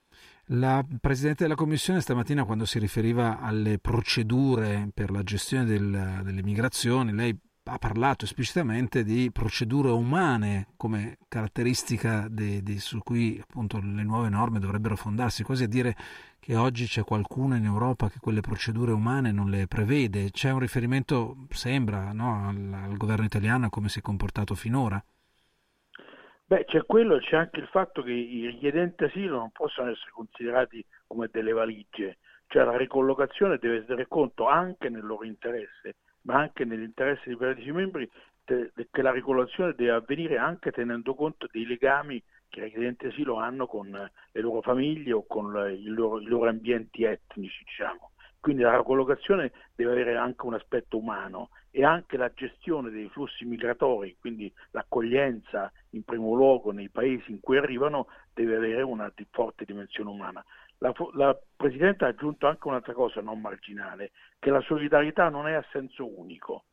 La 0.52 0.84
Presidente 1.00 1.44
della 1.44 1.54
Commissione 1.54 2.00
stamattina 2.00 2.44
quando 2.44 2.64
si 2.64 2.78
riferiva 2.78 3.38
alle 3.40 3.78
procedure 3.78 4.90
per 4.92 5.10
la 5.10 5.22
gestione 5.22 5.64
del, 5.64 6.20
delle 6.24 6.42
migrazioni, 6.42 7.12
lei 7.12 7.38
ha 7.64 7.78
parlato 7.78 8.24
esplicitamente 8.24 9.04
di 9.04 9.30
procedure 9.30 9.90
umane 9.90 10.68
come 10.76 11.18
caratteristica 11.28 12.26
de, 12.28 12.62
de, 12.62 12.80
su 12.80 12.98
cui 12.98 13.38
appunto 13.40 13.78
le 13.80 14.02
nuove 14.02 14.28
norme 14.28 14.58
dovrebbero 14.58 14.96
fondarsi, 14.96 15.44
quasi 15.44 15.64
a 15.64 15.68
dire 15.68 15.96
che 16.40 16.56
oggi 16.56 16.86
c'è 16.86 17.04
qualcuno 17.04 17.54
in 17.54 17.64
Europa 17.64 18.08
che 18.08 18.18
quelle 18.18 18.40
procedure 18.40 18.90
umane 18.92 19.30
non 19.30 19.50
le 19.50 19.68
prevede. 19.68 20.30
C'è 20.30 20.50
un 20.50 20.58
riferimento, 20.58 21.46
sembra, 21.50 22.12
no, 22.12 22.48
al, 22.48 22.72
al 22.72 22.96
governo 22.96 23.24
italiano 23.24 23.66
a 23.66 23.70
come 23.70 23.88
si 23.88 24.00
è 24.00 24.02
comportato 24.02 24.54
finora. 24.56 25.02
Beh, 26.50 26.64
c'è 26.64 26.84
quello 26.84 27.18
c'è 27.18 27.36
anche 27.36 27.60
il 27.60 27.68
fatto 27.68 28.02
che 28.02 28.10
i 28.10 28.44
richiedenti 28.46 29.04
asilo 29.04 29.38
non 29.38 29.52
possono 29.52 29.88
essere 29.88 30.10
considerati 30.10 30.84
come 31.06 31.28
delle 31.30 31.52
valigie, 31.52 32.18
cioè 32.48 32.64
la 32.64 32.76
ricollocazione 32.76 33.58
deve 33.58 33.84
tenere 33.84 34.08
conto 34.08 34.48
anche 34.48 34.88
nel 34.88 35.06
loro 35.06 35.24
interesse, 35.24 35.94
ma 36.22 36.40
anche 36.40 36.64
nell'interesse 36.64 37.22
dei 37.26 37.36
paesi 37.36 37.70
membri, 37.70 38.10
te, 38.44 38.72
che 38.90 39.02
la 39.02 39.12
ricollocazione 39.12 39.74
deve 39.74 39.92
avvenire 39.92 40.38
anche 40.38 40.72
tenendo 40.72 41.14
conto 41.14 41.46
dei 41.52 41.64
legami 41.66 42.20
che 42.48 42.58
i 42.58 42.64
richiedenti 42.64 43.06
asilo 43.06 43.36
hanno 43.36 43.68
con 43.68 43.88
le 43.88 44.40
loro 44.40 44.60
famiglie 44.60 45.12
o 45.12 45.24
con 45.24 45.52
loro, 45.52 45.68
i 45.68 45.84
loro 45.84 46.48
ambienti 46.48 47.04
etnici, 47.04 47.62
diciamo. 47.62 48.10
Quindi 48.40 48.62
la 48.62 48.82
collocazione 48.82 49.52
deve 49.74 49.92
avere 49.92 50.16
anche 50.16 50.46
un 50.46 50.54
aspetto 50.54 50.96
umano 50.96 51.50
e 51.70 51.84
anche 51.84 52.16
la 52.16 52.32
gestione 52.32 52.90
dei 52.90 53.08
flussi 53.10 53.44
migratori, 53.44 54.16
quindi 54.18 54.50
l'accoglienza 54.70 55.70
in 55.90 56.04
primo 56.04 56.34
luogo 56.34 56.72
nei 56.72 56.88
paesi 56.88 57.30
in 57.30 57.40
cui 57.40 57.58
arrivano, 57.58 58.06
deve 58.32 58.56
avere 58.56 58.80
una 58.80 59.12
forte 59.30 59.66
dimensione 59.66 60.08
umana. 60.08 60.42
La, 60.78 60.94
la 61.12 61.38
Presidente 61.54 62.06
ha 62.06 62.08
aggiunto 62.08 62.46
anche 62.46 62.66
un'altra 62.66 62.94
cosa 62.94 63.20
non 63.20 63.40
marginale, 63.40 64.12
che 64.38 64.50
la 64.50 64.62
solidarietà 64.62 65.28
non 65.28 65.46
è 65.46 65.52
a 65.52 65.64
senso 65.70 66.18
unico. 66.18 66.64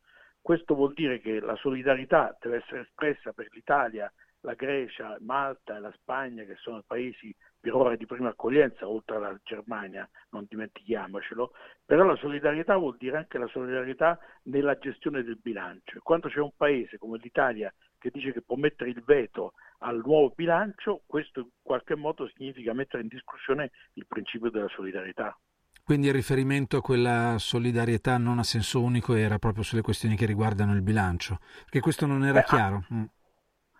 Questo 0.41 0.73
vuol 0.73 0.93
dire 0.93 1.19
che 1.19 1.41
la 1.41 1.57
solidarietà 1.57 2.37
deve 2.39 2.57
essere 2.57 2.81
espressa 2.81 3.33
per 3.33 3.49
l'Italia 3.51 4.09
la 4.41 4.53
Grecia, 4.53 5.17
Malta 5.21 5.77
e 5.77 5.79
la 5.79 5.93
Spagna, 5.99 6.43
che 6.43 6.55
sono 6.57 6.83
paesi 6.85 7.35
per 7.59 7.73
ora 7.73 7.95
di 7.95 8.05
prima 8.05 8.29
accoglienza, 8.29 8.87
oltre 8.87 9.15
alla 9.15 9.39
Germania, 9.43 10.07
non 10.29 10.45
dimentichiamocelo, 10.47 11.51
però 11.85 12.03
la 12.05 12.15
solidarietà 12.15 12.77
vuol 12.77 12.97
dire 12.97 13.17
anche 13.17 13.37
la 13.37 13.47
solidarietà 13.47 14.19
nella 14.43 14.77
gestione 14.77 15.23
del 15.23 15.39
bilancio. 15.41 15.99
Quando 16.01 16.29
c'è 16.29 16.39
un 16.39 16.51
paese 16.55 16.97
come 16.97 17.17
l'Italia 17.21 17.73
che 17.97 18.09
dice 18.11 18.31
che 18.31 18.41
può 18.41 18.55
mettere 18.55 18.91
il 18.91 19.03
veto 19.03 19.53
al 19.79 20.01
nuovo 20.03 20.33
bilancio, 20.35 21.01
questo 21.05 21.39
in 21.41 21.49
qualche 21.61 21.95
modo 21.95 22.29
significa 22.35 22.73
mettere 22.73 23.01
in 23.01 23.09
discussione 23.09 23.71
il 23.93 24.05
principio 24.07 24.49
della 24.49 24.69
solidarietà. 24.69 25.37
Quindi 25.83 26.07
il 26.07 26.13
riferimento 26.13 26.77
a 26.77 26.81
quella 26.81 27.35
solidarietà 27.37 28.17
non 28.17 28.39
a 28.39 28.43
senso 28.43 28.81
unico 28.81 29.13
era 29.13 29.39
proprio 29.39 29.63
sulle 29.63 29.81
questioni 29.81 30.17
che 30.17 30.25
riguardano 30.25 30.73
il 30.73 30.81
bilancio, 30.81 31.39
perché 31.63 31.79
questo 31.79 32.05
non 32.05 32.25
era 32.25 32.39
Beh, 32.39 32.45
chiaro. 32.45 32.85
Mm. 32.93 33.03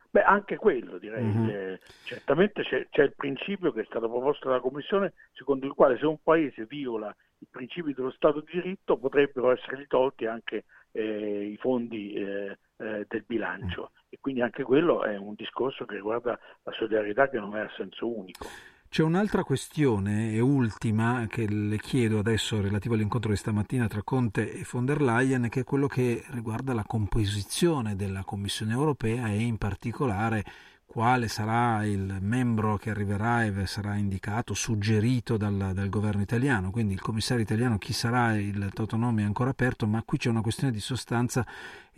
Beh, 0.10 0.24
anche 0.24 0.56
quello 0.56 0.98
direi. 0.98 1.24
Mm-hmm. 1.24 1.76
Certamente 2.04 2.64
c'è, 2.64 2.88
c'è, 2.90 3.04
il 3.04 3.14
principio 3.16 3.72
che 3.72 3.82
è 3.82 3.86
stato 3.86 4.10
proposto 4.10 4.48
dalla 4.48 4.62
Commissione 4.62 5.14
secondo 5.34 5.66
il 5.66 5.74
quale 5.74 5.98
se 5.98 6.06
un 6.06 6.18
paese 6.22 6.66
viola 6.66 7.14
i 7.40 7.48
principi 7.50 7.94
dello 7.94 8.12
Stato 8.12 8.42
di 8.42 8.52
diritto 8.54 8.98
potrebbero 8.98 9.52
essere 9.52 9.86
tolti 9.88 10.26
anche 10.26 10.64
eh, 10.92 11.44
i 11.52 11.58
fondi 11.58 12.14
eh, 12.14 12.58
eh 12.78 13.06
del 13.08 13.24
bilancio 13.28 13.92
mm. 13.92 14.06
e 14.10 14.18
quindi 14.20 14.42
anche 14.42 14.64
quello 14.64 15.04
è 15.04 15.18
un 15.18 15.34
discorso 15.36 15.86
che 15.86 15.96
riguarda 15.96 16.40
la 16.64 16.72
solidarietà 16.72 17.30
che 17.30 17.40
non 17.40 17.56
è 17.56 17.62
a 17.62 17.70
senso 17.76 18.08
unico. 18.08 18.48
C'è 18.90 19.04
un'altra 19.04 19.44
questione 19.44 20.32
e 20.32 20.40
ultima 20.40 21.28
che 21.30 21.48
le 21.48 21.78
chiedo 21.78 22.20
adesso 22.20 22.62
relativa 22.62 22.96
all'incontro 22.96 23.30
di 23.30 23.38
stamattina 23.38 23.86
tra 23.88 24.02
Conte 24.02 24.52
e 24.52 24.66
von 24.72 24.86
der 24.86 25.02
Leyen, 25.02 25.50
che 25.50 25.60
è 25.60 25.64
quello 25.64 25.88
che 25.88 26.24
riguarda 26.30 26.74
la 26.74 26.86
composizione 26.86 27.96
della 27.96 28.24
Commissione 28.24 28.72
europea 28.72 29.28
e 29.28 29.42
in 29.42 29.58
particolare 29.58 30.44
quale 30.86 31.28
sarà 31.28 31.86
il 31.86 32.18
membro 32.22 32.78
che 32.78 32.90
arriverà 32.90 33.44
e 33.44 33.68
sarà 33.68 33.96
indicato, 33.96 34.54
suggerito 34.54 35.36
dal, 35.36 35.72
dal, 35.74 35.90
governo 35.90 36.22
italiano. 36.22 36.72
Quindi 36.72 36.94
il 36.94 37.02
commissario 37.02 37.44
italiano, 37.44 37.78
chi 37.78 37.92
sarà, 37.92 38.36
il 38.38 38.72
Totonomi 38.74 39.22
è 39.22 39.26
ancora 39.26 39.50
aperto, 39.50 39.86
ma 39.86 40.02
qui 40.04 40.18
c'è 40.18 40.30
una 40.30 40.42
questione 40.42 40.72
di 40.72 40.80
sostanza 40.80 41.46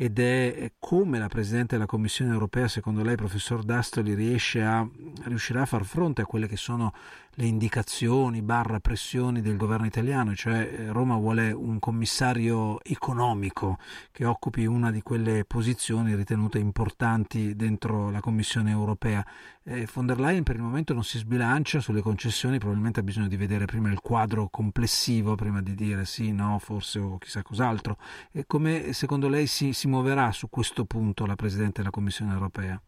ed 0.02 0.18
è 0.18 0.72
come 0.80 1.20
la 1.20 1.28
Presidente 1.28 1.76
della 1.76 1.86
Commissione 1.86 2.32
europea, 2.32 2.70
secondo 2.70 3.04
lei, 3.04 3.18
professor 3.18 3.64
Dastoli, 3.64 4.14
riesce 4.14 4.64
a, 4.64 4.88
riuscirà 5.24 5.64
a 5.64 5.66
far 5.66 5.84
fronte 5.84 6.22
a 6.22 6.26
quelle 6.26 6.48
che 6.48 6.56
sono 6.56 6.94
le 7.40 7.46
indicazioni 7.46 8.42
barra 8.42 8.80
pressioni 8.80 9.42
del 9.42 9.56
governo 9.56 9.86
italiano, 9.86 10.36
cioè 10.36 10.58
eh, 10.58 10.92
Roma 10.92 11.16
vuole 11.16 11.52
un 11.52 11.80
commissario 11.80 12.84
economico 12.84 13.78
che 14.12 14.26
occupi 14.26 14.66
una 14.66 14.92
di 14.92 15.02
quelle 15.02 15.46
posizioni 15.46 16.16
ritenute 16.16 16.60
importanti 16.60 17.56
dentro 17.56 18.10
la 18.10 18.20
Commissione 18.20 18.72
europea. 18.72 19.26
Eh, 19.64 19.88
von 19.94 20.06
der 20.06 20.20
Leyen 20.20 20.44
per 20.44 20.56
il 20.56 20.62
momento 20.62 20.94
non 20.94 21.04
si 21.04 21.18
sbilancia 21.18 21.80
sulle 21.80 22.02
concessioni, 22.02 22.58
probabilmente 22.58 23.00
ha 23.00 23.04
bisogno 23.04 23.28
di 23.28 23.38
vedere 23.38 23.66
prima 23.66 23.90
il 23.90 24.00
quadro 24.00 24.50
complessivo 24.50 25.36
prima 25.36 25.62
di 25.62 25.76
dire 25.76 26.06
sì, 26.06 26.32
no, 26.32 26.58
forse 26.60 27.00
o 27.00 27.18
chissà 27.20 27.42
cos'altro. 27.42 27.98
E 28.32 28.46
come 28.48 28.92
secondo 28.92 29.30
lei 29.30 29.48
si, 29.48 29.72
si 29.72 29.88
muoverà 29.90 30.32
su 30.32 30.48
questo 30.50 30.86
punto 30.86 31.26
la 31.26 31.36
Presidente 31.36 31.80
della 31.80 31.90
Commissione 31.90 32.32
europea? 32.32 32.82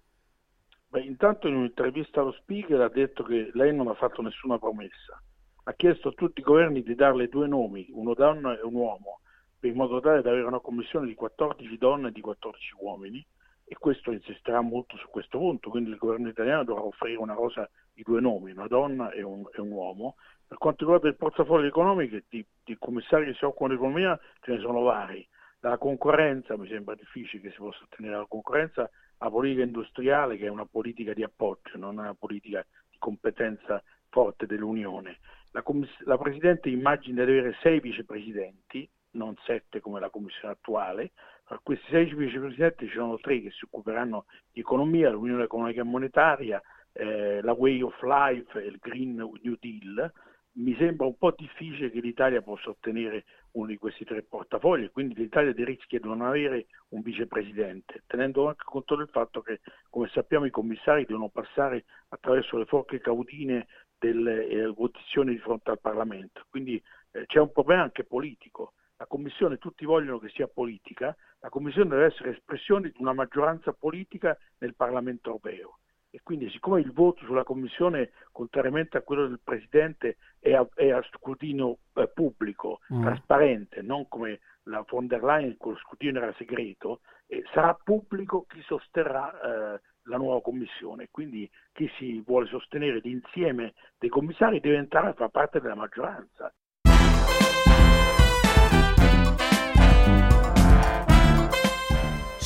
Beh, 0.87 1.01
intanto 1.01 1.47
in 1.47 1.55
un'intervista 1.55 2.21
allo 2.21 2.31
speaker 2.33 2.79
ha 2.81 2.89
detto 2.89 3.23
che 3.23 3.49
lei 3.53 3.75
non 3.75 3.87
ha 3.87 3.93
fatto 3.95 4.21
nessuna 4.21 4.57
promessa. 4.59 5.21
Ha 5.63 5.73
chiesto 5.73 6.09
a 6.09 6.13
tutti 6.13 6.39
i 6.39 6.43
governi 6.43 6.83
di 6.83 6.95
darle 6.95 7.27
due 7.27 7.47
nomi, 7.47 7.87
uno 7.91 8.13
donna 8.13 8.57
e 8.57 8.61
un 8.63 8.75
uomo, 8.75 9.21
in 9.61 9.75
modo 9.75 9.99
tale 9.99 10.21
da 10.21 10.31
avere 10.31 10.47
una 10.47 10.59
commissione 10.59 11.07
di 11.07 11.13
14 11.13 11.77
donne 11.77 12.09
e 12.09 12.11
di 12.11 12.21
14 12.21 12.75
uomini 12.79 13.25
e 13.71 13.75
questo 13.79 14.11
insisterà 14.11 14.59
molto 14.59 14.97
su 14.97 15.07
questo 15.09 15.37
punto, 15.37 15.69
quindi 15.69 15.91
il 15.91 15.97
governo 15.97 16.27
italiano 16.27 16.65
dovrà 16.65 16.83
offrire 16.83 17.17
una 17.17 17.33
rosa 17.33 17.69
di 17.93 18.03
due 18.03 18.19
nomi, 18.19 18.51
una 18.51 18.67
donna 18.67 19.11
e 19.11 19.21
un, 19.21 19.43
e 19.53 19.61
un 19.61 19.71
uomo. 19.71 20.15
Per 20.45 20.57
quanto 20.57 20.83
riguarda 20.83 21.07
il 21.07 21.15
portafoglio 21.15 21.67
economico, 21.67 22.17
di, 22.27 22.45
di 22.65 22.75
commissari 22.77 23.27
che 23.27 23.33
si 23.35 23.45
occupano 23.45 23.71
di 23.71 23.79
economia 23.79 24.19
ce 24.41 24.51
ne 24.51 24.59
sono 24.59 24.81
vari. 24.81 25.25
La 25.63 25.77
concorrenza, 25.77 26.57
mi 26.57 26.67
sembra 26.67 26.95
difficile 26.95 27.43
che 27.43 27.51
si 27.51 27.57
possa 27.57 27.83
ottenere 27.83 28.17
la 28.17 28.25
concorrenza, 28.27 28.89
la 29.19 29.29
politica 29.29 29.61
industriale 29.61 30.35
che 30.35 30.47
è 30.47 30.49
una 30.49 30.65
politica 30.65 31.13
di 31.13 31.21
appoggio, 31.21 31.77
non 31.77 31.99
una 31.99 32.15
politica 32.15 32.65
di 32.89 32.97
competenza 32.97 33.81
forte 34.09 34.47
dell'Unione. 34.47 35.19
La, 35.51 35.61
commiss- 35.61 36.01
la 36.05 36.17
Presidente 36.17 36.69
immagina 36.69 37.23
di 37.23 37.31
avere 37.31 37.55
sei 37.61 37.79
vicepresidenti, 37.79 38.89
non 39.11 39.35
sette 39.45 39.81
come 39.81 39.99
la 39.99 40.09
Commissione 40.09 40.53
attuale. 40.53 41.11
Tra 41.45 41.59
questi 41.61 41.85
sei 41.91 42.11
vicepresidenti 42.11 42.87
ci 42.87 42.95
sono 42.95 43.19
tre 43.19 43.41
che 43.41 43.51
si 43.51 43.65
occuperanno 43.65 44.25
di 44.51 44.61
economia, 44.61 45.11
l'Unione 45.11 45.43
Economica 45.43 45.81
e 45.81 45.85
Monetaria, 45.85 46.59
eh, 46.93 47.39
la 47.41 47.53
Way 47.53 47.81
of 47.81 48.01
Life 48.01 48.59
e 48.59 48.65
il 48.65 48.77
Green 48.79 49.13
New 49.13 49.57
Deal 49.59 50.11
mi 50.53 50.75
sembra 50.77 51.05
un 51.05 51.17
po' 51.17 51.33
difficile 51.35 51.89
che 51.89 52.01
l'Italia 52.01 52.41
possa 52.41 52.69
ottenere 52.69 53.23
uno 53.51 53.67
di 53.67 53.77
questi 53.77 54.03
tre 54.03 54.23
portafogli, 54.23 54.91
quindi 54.91 55.15
l'Italia 55.15 55.53
rischia 55.63 55.99
di 55.99 56.07
non 56.07 56.21
avere 56.21 56.67
un 56.89 57.01
vicepresidente, 57.01 58.03
tenendo 58.05 58.47
anche 58.47 58.63
conto 58.65 58.95
del 58.95 59.09
fatto 59.09 59.41
che, 59.41 59.61
come 59.89 60.09
sappiamo, 60.09 60.45
i 60.45 60.51
commissari 60.51 61.05
devono 61.05 61.29
passare 61.29 61.85
attraverso 62.09 62.57
le 62.57 62.65
forche 62.65 62.99
caudine 62.99 63.67
delle 63.97 64.47
eh, 64.47 64.67
votazioni 64.67 65.31
di 65.31 65.39
fronte 65.39 65.71
al 65.71 65.79
Parlamento. 65.79 66.45
Quindi 66.49 66.81
eh, 67.11 67.25
c'è 67.27 67.39
un 67.39 67.51
problema 67.51 67.83
anche 67.83 68.03
politico. 68.03 68.73
La 68.97 69.07
Commissione, 69.07 69.57
tutti 69.57 69.85
vogliono 69.85 70.19
che 70.19 70.29
sia 70.29 70.47
politica, 70.47 71.15
la 71.39 71.49
Commissione 71.49 71.89
deve 71.89 72.05
essere 72.05 72.31
espressione 72.31 72.89
di 72.89 72.97
una 72.99 73.13
maggioranza 73.13 73.73
politica 73.73 74.37
nel 74.59 74.75
Parlamento 74.75 75.29
europeo 75.29 75.79
e 76.21 76.23
quindi 76.23 76.49
siccome 76.51 76.79
il 76.81 76.91
voto 76.93 77.25
sulla 77.25 77.43
Commissione, 77.43 78.11
contrariamente 78.31 78.97
a 78.97 79.01
quello 79.01 79.27
del 79.27 79.39
Presidente, 79.43 80.17
è 80.39 80.53
a, 80.53 80.67
è 80.75 80.91
a 80.91 81.03
scrutinio 81.11 81.79
eh, 81.95 82.07
pubblico, 82.07 82.79
mm. 82.93 83.01
trasparente, 83.01 83.81
non 83.81 84.07
come 84.07 84.39
la 84.65 84.85
von 84.87 85.07
der 85.07 85.23
Leyen 85.23 85.57
con 85.57 85.73
lo 85.73 85.77
scrutinio 85.79 86.21
era 86.21 86.33
segreto, 86.37 87.01
eh, 87.25 87.43
sarà 87.53 87.73
pubblico 87.73 88.45
chi 88.47 88.61
sosterrà 88.61 89.31
eh, 89.75 89.81
la 90.03 90.17
nuova 90.17 90.41
Commissione. 90.41 91.07
Quindi 91.09 91.49
chi 91.73 91.89
si 91.97 92.21
vuole 92.21 92.45
sostenere 92.47 92.99
l'insieme 92.99 93.73
dei 93.97 94.09
commissari 94.09 94.59
deve 94.59 94.77
entrare 94.77 95.09
a 95.09 95.13
far 95.13 95.29
parte 95.29 95.59
della 95.59 95.75
maggioranza 95.75 96.53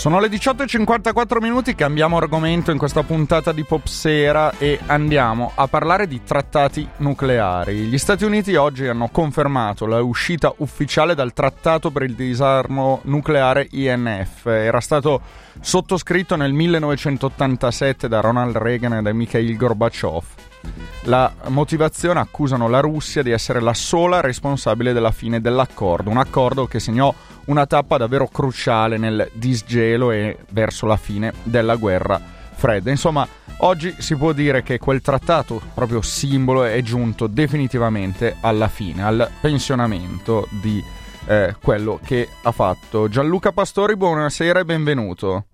Sono 0.05 0.19
le 0.19 0.27
18.54 0.27 1.41
minuti, 1.41 1.73
cambiamo 1.73 2.17
argomento 2.17 2.69
in 2.69 2.77
questa 2.77 3.01
puntata 3.01 3.51
di 3.51 3.63
Pop 3.63 3.87
Sera 3.87 4.55
e 4.59 4.79
andiamo 4.85 5.53
a 5.55 5.67
parlare 5.67 6.05
di 6.05 6.21
trattati 6.23 6.87
nucleari. 6.97 7.87
Gli 7.87 7.97
Stati 7.97 8.23
Uniti 8.23 8.53
oggi 8.53 8.85
hanno 8.85 9.09
confermato 9.11 9.87
la 9.87 10.03
uscita 10.03 10.53
ufficiale 10.57 11.15
dal 11.15 11.33
trattato 11.33 11.89
per 11.89 12.03
il 12.03 12.13
disarmo 12.13 12.99
nucleare 13.05 13.67
INF. 13.71 14.45
Era 14.45 14.79
stato 14.79 15.21
sottoscritto 15.59 16.35
nel 16.35 16.53
1987 16.53 18.07
da 18.07 18.19
Ronald 18.19 18.57
Reagan 18.57 18.93
e 18.93 19.01
da 19.01 19.11
Mikhail 19.11 19.57
Gorbachev. 19.57 20.23
La 21.03 21.31
motivazione 21.47 22.19
accusano 22.19 22.67
la 22.67 22.79
Russia 22.79 23.21
di 23.21 23.31
essere 23.31 23.59
la 23.59 23.73
sola 23.73 24.21
responsabile 24.21 24.93
della 24.93 25.11
fine 25.11 25.39
dell'accordo, 25.39 26.09
un 26.09 26.17
accordo 26.17 26.65
che 26.65 26.79
segnò 26.79 27.13
una 27.45 27.65
tappa 27.65 27.97
davvero 27.97 28.27
cruciale 28.27 28.97
nel 28.97 29.29
disgelo 29.33 30.11
e 30.11 30.37
verso 30.49 30.85
la 30.85 30.97
fine 30.97 31.31
della 31.43 31.75
guerra 31.75 32.19
fredda. 32.55 32.89
Insomma, 32.89 33.27
oggi 33.57 33.93
si 33.99 34.15
può 34.15 34.31
dire 34.31 34.63
che 34.63 34.79
quel 34.79 35.01
trattato, 35.01 35.61
proprio 35.73 36.01
simbolo, 36.01 36.63
è 36.63 36.81
giunto 36.81 37.27
definitivamente 37.27 38.37
alla 38.41 38.67
fine, 38.67 39.03
al 39.03 39.29
pensionamento 39.39 40.47
di 40.49 40.83
eh, 41.27 41.55
quello 41.61 41.99
che 42.03 42.27
ha 42.43 42.51
fatto. 42.51 43.07
Gianluca 43.07 43.51
Pastori, 43.51 43.95
buonasera 43.95 44.61
e 44.61 44.65
benvenuto. 44.65 45.45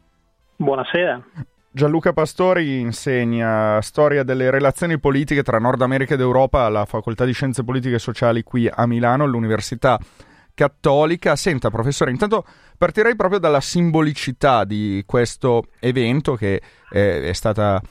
Buonasera. 0.56 1.24
Gianluca 1.74 2.12
Pastori 2.12 2.82
insegna 2.82 3.82
storia 3.82 4.24
delle 4.24 4.52
relazioni 4.52 5.00
politiche 5.00 5.42
tra 5.42 5.58
Nord 5.58 5.82
America 5.82 6.16
ed 6.16 6.20
Europa 6.20 6.66
alla 6.66 6.84
Facoltà 6.84 7.24
di 7.24 7.32
Scienze 7.32 7.64
Politiche 7.64 7.96
e 7.96 8.00
Sociali 8.00 8.44
qui 8.44 8.70
a 8.70 8.86
Milano, 8.86 9.24
all'Università 9.24 9.98
Cattolica. 10.54 11.38
Senta, 11.38 11.70
professore, 11.70 12.12
intanto 12.12 12.46
partirei 12.78 13.16
proprio 13.16 13.40
dalla 13.40 13.62
simbolicità 13.62 14.66
di 14.66 15.04
questo 15.06 15.68
evento 15.80 16.36
che 16.36 16.62
eh, 16.90 17.30
è 17.30 17.34
stata 17.34 17.82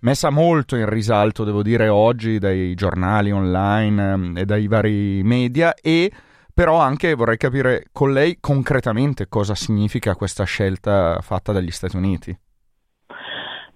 messa 0.00 0.28
molto 0.28 0.76
in 0.76 0.86
risalto, 0.86 1.42
devo 1.42 1.62
dire, 1.62 1.88
oggi 1.88 2.38
dai 2.38 2.74
giornali 2.74 3.32
online 3.32 4.34
eh, 4.34 4.40
e 4.42 4.44
dai 4.44 4.68
vari 4.68 5.22
media 5.24 5.72
e 5.72 6.12
però 6.52 6.78
anche 6.78 7.14
vorrei 7.14 7.38
capire 7.38 7.86
con 7.90 8.12
lei 8.12 8.36
concretamente 8.38 9.28
cosa 9.28 9.54
significa 9.54 10.14
questa 10.14 10.44
scelta 10.44 11.20
fatta 11.22 11.52
dagli 11.52 11.70
Stati 11.70 11.96
Uniti. 11.96 12.38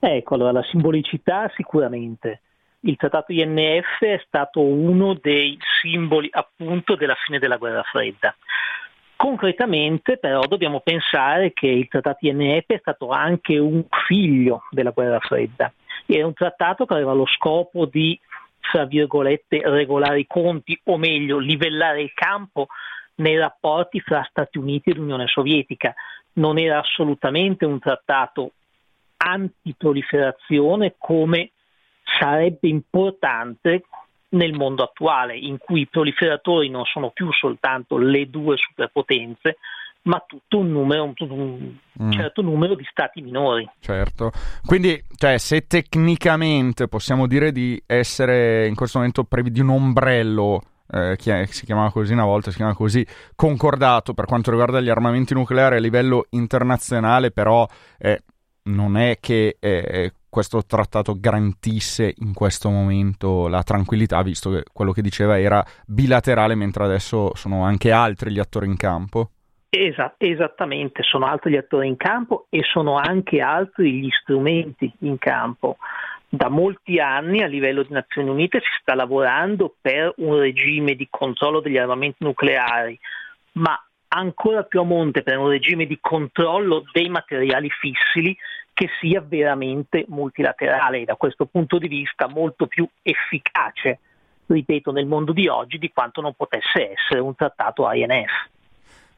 Ecco, 0.07 0.35
allora 0.35 0.53
la 0.53 0.63
simbolicità 0.65 1.51
sicuramente. 1.55 2.43
Il 2.81 2.97
trattato 2.97 3.33
INF 3.33 4.01
è 4.01 4.23
stato 4.27 4.61
uno 4.61 5.15
dei 5.15 5.57
simboli 5.81 6.29
appunto 6.31 6.95
della 6.95 7.15
fine 7.25 7.39
della 7.39 7.57
guerra 7.57 7.83
fredda. 7.85 8.37
Concretamente 9.17 10.19
però 10.19 10.41
dobbiamo 10.41 10.81
pensare 10.81 11.55
che 11.55 11.69
il 11.69 11.89
trattato 11.89 12.19
INF 12.27 12.67
è 12.67 12.79
stato 12.81 13.09
anche 13.09 13.57
un 13.57 13.83
figlio 14.07 14.65
della 14.69 14.91
guerra 14.91 15.21
fredda. 15.21 15.73
Era 16.05 16.27
un 16.27 16.35
trattato 16.35 16.85
che 16.85 16.93
aveva 16.93 17.15
lo 17.15 17.25
scopo 17.25 17.87
di, 17.87 18.21
tra 18.61 18.85
virgolette, 18.85 19.63
regolare 19.65 20.21
i 20.21 20.27
conti, 20.27 20.79
o 20.85 20.99
meglio, 20.99 21.39
livellare 21.39 22.03
il 22.03 22.13
campo 22.13 22.67
nei 23.15 23.39
rapporti 23.39 24.01
fra 24.01 24.23
Stati 24.29 24.59
Uniti 24.59 24.91
e 24.91 24.97
l'Unione 24.97 25.29
Sovietica. 25.29 25.95
Non 26.35 26.59
era 26.59 26.81
assolutamente 26.81 27.65
un 27.65 27.79
trattato 27.79 28.53
antiproliferazione 29.25 30.95
come 30.99 31.51
sarebbe 32.03 32.69
importante 32.69 33.85
nel 34.31 34.53
mondo 34.53 34.83
attuale, 34.83 35.37
in 35.37 35.59
cui 35.59 35.83
i 35.83 35.87
proliferatori 35.87 36.69
non 36.69 36.85
sono 36.85 37.11
più 37.11 37.33
soltanto 37.33 37.97
le 37.97 38.29
due 38.29 38.57
superpotenze, 38.57 39.59
ma 40.03 40.23
tutto 40.27 40.59
un 40.59 40.71
numero, 40.71 41.15
un 41.19 41.75
mm. 42.03 42.11
certo 42.11 42.43
numero 42.43 42.75
di 42.75 42.87
stati 42.91 43.23
minori. 43.23 43.69
Certo, 43.81 44.33
quindi 44.65 45.03
cioè, 45.17 45.39
se 45.39 45.67
tecnicamente 45.67 46.89
possiamo 46.89 47.27
dire 47.27 47.53
di 47.53 47.81
essere 47.87 48.67
in 48.67 48.75
questo 48.75 48.99
momento 48.99 49.25
privi 49.25 49.51
di 49.51 49.61
un 49.61 49.71
ombrello 49.71 50.61
eh, 50.91 51.17
che 51.17 51.47
si 51.47 51.65
chiamava 51.65 51.91
così 51.91 52.13
una 52.13 52.25
volta, 52.25 52.51
si 52.51 52.57
chiama 52.57 52.75
così, 52.75 53.07
concordato 53.35 54.13
per 54.13 54.27
quanto 54.27 54.51
riguarda 54.51 54.81
gli 54.81 54.91
armamenti 54.91 55.33
nucleari 55.33 55.77
a 55.77 55.81
livello 55.81 56.27
internazionale, 56.31 57.31
però 57.31 57.67
eh, 57.99 58.23
non 58.65 58.97
è 58.97 59.19
che 59.21 59.57
eh, 59.61 60.13
questo 60.29 60.65
trattato 60.65 61.15
garantisse 61.19 62.15
in 62.19 62.33
questo 62.33 62.71
momento 62.71 63.47
la 63.49 63.63
tranquillità, 63.63 64.23
visto 64.23 64.51
che 64.51 64.65
quello 64.73 64.93
che 64.93 65.03
diceva 65.03 65.39
era 65.39 65.65
bilaterale, 65.87 66.55
mentre 66.55 66.85
adesso 66.85 67.35
sono 67.35 67.63
anche 67.65 67.93
altri 67.93 68.33
gli 68.33 68.39
attori 68.39 68.67
in 68.67 68.77
campo. 68.77 69.31
Esa- 69.69 70.15
esattamente, 70.19 71.03
sono 71.03 71.27
altri 71.27 71.53
gli 71.53 71.57
attori 71.57 71.89
in 71.89 71.97
campo 71.97 72.47
e 72.49 72.63
sono 72.63 72.97
anche 72.97 73.41
altri 73.41 73.93
gli 73.93 74.11
strumenti 74.11 74.93
in 75.01 75.19
campo. 75.19 75.77
Da 76.29 76.49
molti 76.49 76.99
anni 76.99 77.43
a 77.43 77.47
livello 77.47 77.83
di 77.83 77.93
Nazioni 77.93 78.29
Unite 78.29 78.59
si 78.59 78.71
sta 78.81 78.95
lavorando 78.95 79.75
per 79.81 80.15
un 80.17 80.37
regime 80.37 80.95
di 80.95 81.07
controllo 81.09 81.61
degli 81.61 81.77
armamenti 81.77 82.25
nucleari, 82.25 82.99
ma 83.53 83.81
ancora 84.09 84.65
più 84.65 84.81
a 84.81 84.85
monte 84.85 85.23
per 85.23 85.39
un 85.39 85.49
regime 85.49 85.87
di 85.87 85.99
controllo 86.01 86.85
dei 86.93 87.09
materiali 87.09 87.69
fissili 87.71 88.37
che 88.75 88.89
sia 89.01 89.25
veramente 89.27 90.05
multilaterale 90.09 91.01
e 91.01 91.05
da 91.05 91.15
questo 91.15 91.47
punto 91.47 91.79
di 91.79 91.89
vista 91.89 92.27
molto 92.27 92.67
più 92.67 92.87
efficace, 93.03 94.01
ripeto, 94.47 94.91
nel 94.91 95.07
mondo 95.07 95.33
di 95.33 95.47
oggi 95.49 95.79
di 95.79 95.91
quanto 95.93 96.21
non 96.21 96.35
potesse 96.35 96.93
essere 96.93 97.21
un 97.21 97.35
trattato 97.35 97.91
INF. 97.91 98.53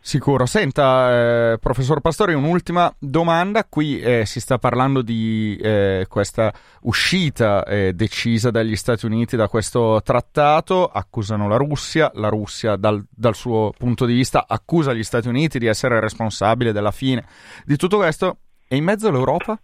Sicuro. 0.06 0.46
Senta, 0.46 1.54
eh, 1.54 1.58
professor 1.58 2.00
Pastori, 2.00 2.32
un'ultima 2.32 2.94
domanda. 2.96 3.64
Qui 3.64 3.98
eh, 3.98 4.24
si 4.24 4.38
sta 4.38 4.56
parlando 4.56 5.02
di 5.02 5.58
eh, 5.60 6.06
questa 6.08 6.52
uscita 6.82 7.64
eh, 7.64 7.92
decisa 7.92 8.52
dagli 8.52 8.76
Stati 8.76 9.04
Uniti 9.04 9.34
da 9.34 9.48
questo 9.48 10.00
trattato. 10.04 10.86
Accusano 10.86 11.48
la 11.48 11.56
Russia. 11.56 12.12
La 12.14 12.28
Russia, 12.28 12.76
dal, 12.76 13.04
dal, 13.10 13.34
suo 13.34 13.72
punto 13.76 14.04
di 14.06 14.14
vista, 14.14 14.44
accusa 14.46 14.94
gli 14.94 15.02
Stati 15.02 15.26
Uniti 15.26 15.58
di 15.58 15.66
essere 15.66 15.98
responsabile 15.98 16.70
della 16.70 16.92
fine 16.92 17.24
di 17.64 17.76
tutto 17.76 17.96
questo. 17.96 18.36
E 18.68 18.76
in 18.76 18.82
mezzo 18.82 19.10
l'Europa? 19.12 19.56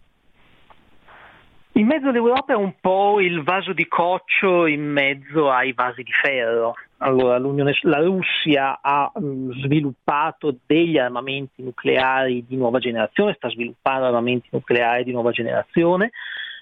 In 1.73 1.87
mezzo 1.87 2.07
all'Europa 2.07 2.53
è 2.53 2.55
un 2.55 2.75
po' 2.79 3.19
il 3.19 3.43
vaso 3.43 3.73
di 3.73 3.85
coccio 3.87 4.65
in 4.65 4.83
mezzo 4.83 5.51
ai 5.51 5.73
vasi 5.73 6.03
di 6.03 6.11
ferro. 6.11 6.75
Allora, 6.97 7.37
la 7.37 7.99
Russia 7.99 8.79
ha 8.81 9.11
mm, 9.19 9.51
sviluppato 9.63 10.55
degli 10.65 10.97
armamenti 10.97 11.61
nucleari 11.63 12.45
di 12.47 12.55
nuova 12.55 12.79
generazione, 12.79 13.33
sta 13.33 13.49
sviluppando 13.49 14.05
armamenti 14.05 14.47
nucleari 14.51 15.03
di 15.03 15.11
nuova 15.11 15.31
generazione. 15.31 16.11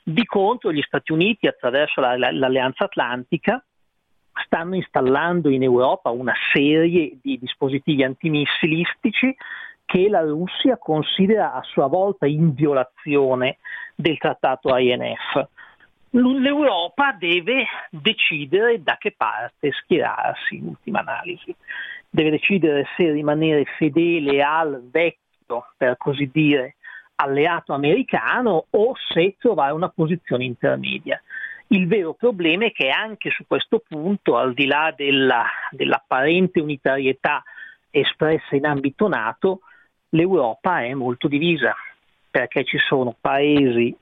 Di 0.03 0.25
contro 0.25 0.71
gli 0.71 0.81
Stati 0.81 1.11
Uniti, 1.11 1.45
attraverso 1.45 2.01
la, 2.01 2.17
la, 2.17 2.31
l'Alleanza 2.31 2.85
Atlantica, 2.85 3.63
stanno 4.45 4.75
installando 4.75 5.49
in 5.49 5.61
Europa 5.61 6.09
una 6.09 6.33
serie 6.53 7.17
di 7.21 7.37
dispositivi 7.37 8.03
antimissilistici 8.03 9.35
che 9.91 10.07
la 10.07 10.21
Russia 10.21 10.77
considera 10.77 11.51
a 11.51 11.61
sua 11.63 11.87
volta 11.87 12.25
in 12.25 12.53
violazione 12.53 13.57
del 13.93 14.17
trattato 14.17 14.73
INF 14.77 15.49
l'Europa 16.11 17.13
deve 17.13 17.65
decidere 17.89 18.81
da 18.81 18.97
che 18.97 19.13
parte 19.15 19.71
schierarsi 19.71 20.55
in 20.55 20.67
ultima 20.67 20.99
analisi. 20.99 21.55
Deve 22.09 22.31
decidere 22.31 22.85
se 22.97 23.11
rimanere 23.11 23.65
fedele 23.77 24.41
al 24.41 24.89
vecchio, 24.91 25.67
per 25.77 25.95
così 25.97 26.29
dire, 26.31 26.75
alleato 27.15 27.73
americano 27.73 28.65
o 28.69 28.93
se 29.13 29.35
trovare 29.39 29.71
una 29.71 29.89
posizione 29.89 30.43
intermedia. 30.43 31.21
Il 31.67 31.87
vero 31.87 32.13
problema 32.13 32.65
è 32.65 32.71
che 32.73 32.89
anche 32.89 33.29
su 33.29 33.45
questo 33.47 33.81
punto, 33.87 34.35
al 34.35 34.53
di 34.53 34.65
là 34.65 34.93
della, 34.93 35.45
dell'apparente 35.69 36.59
unitarietà 36.59 37.41
espressa 37.89 38.55
in 38.55 38.65
ambito 38.65 39.07
NATO, 39.07 39.61
l'Europa 40.11 40.83
è 40.83 40.93
molto 40.93 41.27
divisa, 41.27 41.75
perché 42.29 42.63
ci 42.63 42.77
sono 42.77 43.15
paesi 43.19 43.95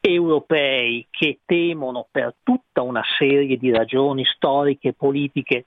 europei 0.00 1.06
che 1.10 1.40
temono 1.44 2.06
per 2.10 2.34
tutta 2.42 2.82
una 2.82 3.02
serie 3.18 3.56
di 3.56 3.70
ragioni 3.70 4.24
storiche 4.24 4.88
e 4.88 4.92
politiche 4.94 5.64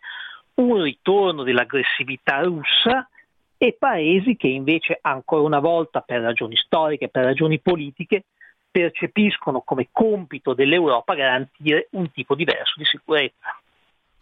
un 0.56 0.82
ritorno 0.82 1.44
dell'aggressività 1.44 2.41
russa 2.41 3.08
e 3.58 3.76
paesi 3.78 4.36
che 4.36 4.48
invece 4.48 4.98
ancora 5.02 5.44
una 5.44 5.60
volta 5.60 6.02
per 6.02 6.22
ragioni 6.22 6.56
storiche, 6.56 7.10
per 7.10 7.26
ragioni 7.26 7.60
politiche, 7.60 8.24
percepiscono 8.72 9.62
come 9.62 9.89
compito 9.91 10.54
dell'Europa 10.54 11.13
garantire 11.13 11.88
un 11.91 12.10
tipo 12.12 12.34
diverso 12.34 12.74
di 12.78 12.86
sicurezza. 12.86 13.60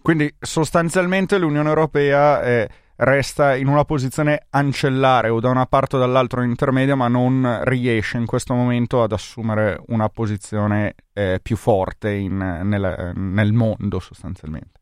Quindi 0.01 0.33
sostanzialmente 0.39 1.37
l'Unione 1.37 1.69
Europea 1.69 2.41
è 2.41 2.67
resta 2.99 3.55
in 3.55 3.67
una 3.67 3.85
posizione 3.85 4.47
ancellare 4.49 5.29
o 5.29 5.39
da 5.39 5.49
una 5.49 5.65
parte 5.65 5.95
o 5.95 5.99
dall'altra 5.99 6.43
intermedia, 6.43 6.95
ma 6.95 7.07
non 7.07 7.61
riesce 7.63 8.17
in 8.17 8.25
questo 8.25 8.53
momento 8.53 9.03
ad 9.03 9.11
assumere 9.11 9.81
una 9.87 10.09
posizione 10.09 10.95
eh, 11.13 11.39
più 11.41 11.55
forte 11.55 12.11
in, 12.11 12.37
nel, 12.37 13.13
nel 13.15 13.53
mondo 13.53 13.99
sostanzialmente. 13.99 14.79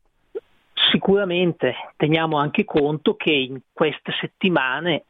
Sicuramente 0.90 1.74
teniamo 1.96 2.38
anche 2.38 2.64
conto 2.64 3.14
che 3.14 3.32
in 3.32 3.60
queste 3.72 4.12
settimane 4.20 5.04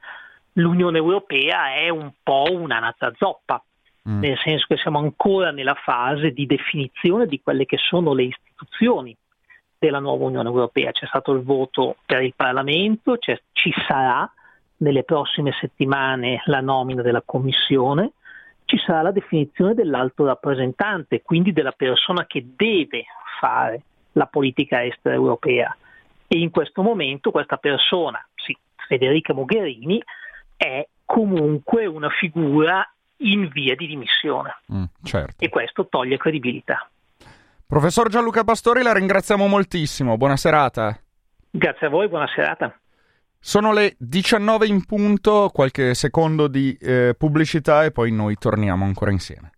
l'Unione 0.55 0.99
Europea 0.99 1.75
è 1.75 1.89
un 1.89 2.11
po' 2.23 2.47
un'anata 2.51 3.13
zoppa, 3.17 3.63
mm. 4.09 4.21
nel 4.21 4.37
senso 4.43 4.67
che 4.69 4.77
siamo 4.77 4.99
ancora 4.99 5.51
nella 5.51 5.77
fase 5.83 6.33
di 6.33 6.47
definizione 6.47 7.27
di 7.27 7.41
quelle 7.41 7.65
che 7.65 7.79
sono 7.79 8.13
le 8.13 8.25
istituzioni 8.25 9.17
della 9.79 10.01
nuova 10.01 10.25
Unione 10.25 10.49
Europea. 10.49 10.91
C'è 10.91 11.07
stato 11.07 11.33
il 11.33 11.43
voto 11.43 11.97
per 12.05 12.23
il 12.23 12.35
Parlamento, 12.35 13.17
ci 13.19 13.73
sarà 13.87 14.31
nelle 14.79 15.05
prossime 15.05 15.53
settimane 15.61 16.43
la 16.47 16.61
nomina 16.61 17.03
della 17.03 17.23
Commissione, 17.25 18.13
ci 18.65 18.79
sarà 18.85 19.03
la 19.03 19.13
definizione 19.13 19.75
dell'alto 19.75 20.25
rappresentante, 20.25 21.23
quindi 21.23 21.53
della 21.53 21.73
persona 21.73 22.27
che 22.27 22.47
deve 22.55 23.07
fare 23.41 23.83
la 24.13 24.27
politica 24.27 24.85
estera 24.85 25.15
europea. 25.15 25.75
E 26.27 26.39
in 26.39 26.51
questo 26.51 26.83
momento 26.83 27.31
questa 27.31 27.57
persona, 27.57 28.25
sì, 28.35 28.57
Federica 28.77 29.33
Mogherini, 29.33 30.03
è 30.57 30.87
comunque 31.05 31.87
una 31.87 32.11
figura 32.11 32.87
in 33.19 33.49
via 33.49 33.75
di 33.75 33.87
dimissione. 33.87 34.57
Mm, 34.73 34.85
certo. 35.03 35.43
E 35.43 35.49
questo 35.49 35.87
toglie 35.87 36.19
credibilità. 36.19 36.89
Professor 37.71 38.09
Gianluca 38.09 38.45
Pastori, 38.45 38.83
la 38.83 38.95
ringraziamo 38.95 39.47
moltissimo. 39.47 40.17
Buona 40.17 40.39
serata. 40.39 40.99
Grazie 41.51 41.89
a 41.89 41.91
voi, 41.91 42.09
buona 42.09 42.27
serata. 42.35 42.75
Sono 43.39 43.75
le 43.75 43.95
19 43.99 44.67
in 44.67 44.87
punto, 44.87 45.51
qualche 45.53 45.93
secondo 45.93 46.49
di 46.49 46.75
eh, 46.81 47.15
pubblicità 47.15 47.85
e 47.85 47.91
poi 47.91 48.11
noi 48.11 48.37
torniamo 48.37 48.87
ancora 48.87 49.11
insieme. 49.11 49.51